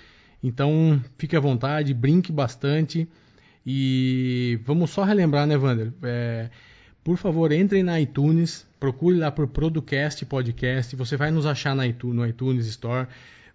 então, 0.43 1.01
fique 1.17 1.35
à 1.35 1.39
vontade, 1.39 1.93
brinque 1.93 2.31
bastante. 2.31 3.07
E 3.65 4.59
vamos 4.65 4.89
só 4.89 5.03
relembrar, 5.03 5.45
né, 5.45 5.55
Wander? 5.55 5.93
É, 6.01 6.49
por 7.03 7.17
favor, 7.17 7.51
entrem 7.51 7.83
na 7.83 7.99
iTunes, 7.99 8.65
procure 8.79 9.17
lá 9.17 9.31
por 9.31 9.47
Producast 9.47 10.23
Podcast. 10.25 10.95
Você 10.95 11.17
vai 11.17 11.31
nos 11.31 11.45
achar 11.45 11.75
na 11.75 11.87
iTunes, 11.87 12.15
no 12.15 12.25
iTunes 12.27 12.67
Store. 12.67 13.07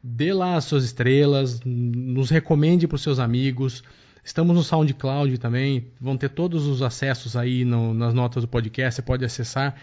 Dê 0.02 0.32
lá 0.32 0.56
as 0.56 0.64
suas 0.64 0.84
estrelas, 0.84 1.60
nos 1.64 2.30
recomende 2.30 2.88
para 2.88 2.96
os 2.96 3.02
seus 3.02 3.18
amigos. 3.18 3.84
Estamos 4.24 4.56
no 4.56 4.64
SoundCloud 4.64 5.38
também, 5.38 5.86
vão 6.00 6.16
ter 6.16 6.30
todos 6.30 6.66
os 6.66 6.82
acessos 6.82 7.36
aí 7.36 7.64
no, 7.64 7.94
nas 7.94 8.12
notas 8.12 8.42
do 8.42 8.48
podcast, 8.48 8.96
você 8.96 9.02
pode 9.02 9.24
acessar. 9.24 9.76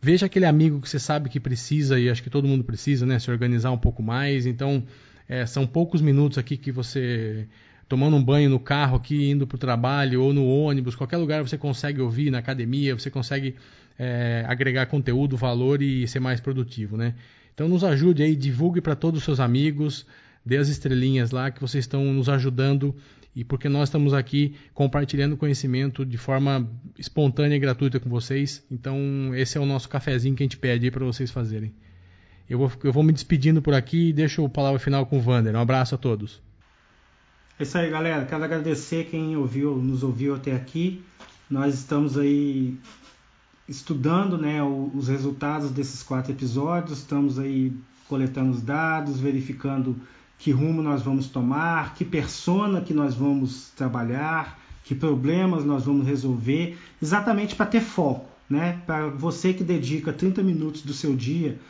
Veja 0.00 0.24
aquele 0.24 0.46
amigo 0.46 0.80
que 0.80 0.88
você 0.88 0.98
sabe 0.98 1.28
que 1.28 1.38
precisa, 1.38 2.00
e 2.00 2.08
acho 2.08 2.22
que 2.22 2.30
todo 2.30 2.48
mundo 2.48 2.64
precisa, 2.64 3.04
né? 3.04 3.18
Se 3.18 3.30
organizar 3.30 3.70
um 3.70 3.76
pouco 3.76 4.02
mais. 4.02 4.46
Então, 4.46 4.82
é, 5.28 5.44
são 5.44 5.66
poucos 5.66 6.00
minutos 6.00 6.38
aqui 6.38 6.56
que 6.56 6.72
você 6.72 7.46
tomando 7.90 8.16
um 8.16 8.22
banho 8.22 8.48
no 8.48 8.60
carro 8.60 8.96
aqui, 8.96 9.30
indo 9.30 9.48
para 9.48 9.56
o 9.56 9.58
trabalho 9.58 10.22
ou 10.22 10.32
no 10.32 10.46
ônibus, 10.46 10.94
qualquer 10.94 11.16
lugar 11.16 11.42
você 11.42 11.58
consegue 11.58 12.00
ouvir, 12.00 12.30
na 12.30 12.38
academia, 12.38 12.96
você 12.96 13.10
consegue 13.10 13.56
é, 13.98 14.44
agregar 14.46 14.86
conteúdo, 14.86 15.36
valor 15.36 15.82
e 15.82 16.06
ser 16.06 16.20
mais 16.20 16.40
produtivo, 16.40 16.96
né? 16.96 17.16
Então 17.52 17.68
nos 17.68 17.82
ajude 17.82 18.22
aí, 18.22 18.36
divulgue 18.36 18.80
para 18.80 18.94
todos 18.94 19.18
os 19.18 19.24
seus 19.24 19.40
amigos, 19.40 20.06
dê 20.46 20.56
as 20.56 20.68
estrelinhas 20.68 21.32
lá 21.32 21.50
que 21.50 21.60
vocês 21.60 21.82
estão 21.82 22.04
nos 22.12 22.28
ajudando 22.28 22.94
e 23.34 23.42
porque 23.42 23.68
nós 23.68 23.88
estamos 23.88 24.14
aqui 24.14 24.54
compartilhando 24.72 25.36
conhecimento 25.36 26.06
de 26.06 26.16
forma 26.16 26.70
espontânea 26.96 27.56
e 27.56 27.58
gratuita 27.58 27.98
com 27.98 28.08
vocês. 28.08 28.64
Então 28.70 29.34
esse 29.34 29.58
é 29.58 29.60
o 29.60 29.66
nosso 29.66 29.88
cafezinho 29.88 30.36
que 30.36 30.44
a 30.44 30.46
gente 30.46 30.58
pede 30.58 30.88
para 30.92 31.04
vocês 31.04 31.28
fazerem. 31.28 31.74
Eu 32.48 32.56
vou, 32.56 32.72
eu 32.84 32.92
vou 32.92 33.02
me 33.02 33.12
despedindo 33.12 33.60
por 33.60 33.74
aqui 33.74 34.10
e 34.10 34.12
deixo 34.12 34.44
o 34.44 34.48
palavra 34.48 34.78
final 34.78 35.04
com 35.06 35.18
o 35.18 35.20
Vander. 35.20 35.56
Um 35.56 35.60
abraço 35.60 35.96
a 35.96 35.98
todos. 35.98 36.40
É 37.60 37.62
isso 37.62 37.76
aí, 37.76 37.90
galera. 37.90 38.24
Quero 38.24 38.42
agradecer 38.42 39.04
quem 39.10 39.36
ouviu, 39.36 39.76
nos 39.76 40.02
ouviu 40.02 40.34
até 40.34 40.56
aqui. 40.56 41.04
Nós 41.50 41.74
estamos 41.74 42.16
aí 42.16 42.78
estudando 43.68 44.38
né, 44.38 44.62
os 44.62 45.08
resultados 45.08 45.70
desses 45.70 46.02
quatro 46.02 46.32
episódios, 46.32 47.00
estamos 47.00 47.38
aí 47.38 47.70
coletando 48.08 48.52
os 48.52 48.62
dados, 48.62 49.20
verificando 49.20 49.94
que 50.38 50.50
rumo 50.50 50.80
nós 50.80 51.02
vamos 51.02 51.26
tomar, 51.26 51.94
que 51.94 52.02
persona 52.02 52.80
que 52.80 52.94
nós 52.94 53.14
vamos 53.14 53.68
trabalhar, 53.76 54.58
que 54.82 54.94
problemas 54.94 55.62
nós 55.62 55.84
vamos 55.84 56.06
resolver, 56.06 56.78
exatamente 57.02 57.54
para 57.54 57.66
ter 57.66 57.82
foco, 57.82 58.26
né? 58.48 58.80
Para 58.86 59.08
você 59.08 59.52
que 59.52 59.62
dedica 59.62 60.14
30 60.14 60.42
minutos 60.42 60.80
do 60.80 60.94
seu 60.94 61.14
dia 61.14 61.60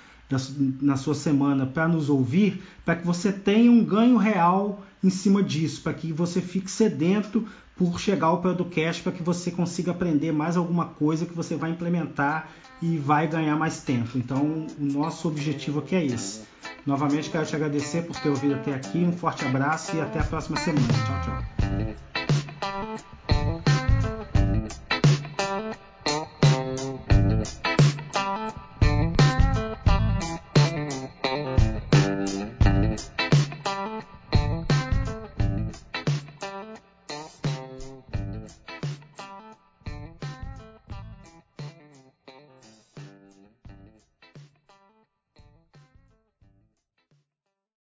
na 0.80 0.96
sua 0.96 1.14
semana 1.14 1.66
para 1.66 1.88
nos 1.88 2.08
ouvir, 2.08 2.62
para 2.84 2.96
que 2.96 3.06
você 3.06 3.32
tenha 3.32 3.70
um 3.70 3.84
ganho 3.84 4.16
real 4.16 4.84
em 5.02 5.10
cima 5.10 5.42
disso, 5.42 5.82
para 5.82 5.94
que 5.94 6.12
você 6.12 6.40
fique 6.40 6.70
sedento 6.70 7.46
por 7.76 7.98
chegar 7.98 8.26
ao 8.26 8.42
podcast, 8.42 9.02
para 9.02 9.12
que 9.12 9.22
você 9.22 9.50
consiga 9.50 9.90
aprender 9.92 10.32
mais 10.32 10.56
alguma 10.56 10.84
coisa 10.84 11.24
que 11.24 11.34
você 11.34 11.56
vai 11.56 11.70
implementar 11.70 12.48
e 12.82 12.98
vai 12.98 13.26
ganhar 13.26 13.56
mais 13.56 13.82
tempo. 13.82 14.18
Então, 14.18 14.66
o 14.78 14.84
nosso 14.84 15.26
objetivo 15.28 15.80
aqui 15.80 15.96
é 15.96 16.04
esse. 16.04 16.42
Novamente, 16.84 17.30
quero 17.30 17.46
te 17.46 17.56
agradecer 17.56 18.02
por 18.02 18.16
ter 18.16 18.28
ouvido 18.28 18.54
até 18.54 18.74
aqui. 18.74 18.98
Um 18.98 19.12
forte 19.12 19.44
abraço 19.44 19.96
e 19.96 20.00
até 20.00 20.20
a 20.20 20.24
próxima 20.24 20.58
semana. 20.58 20.86
Tchau, 21.06 21.20
tchau. 21.24 22.09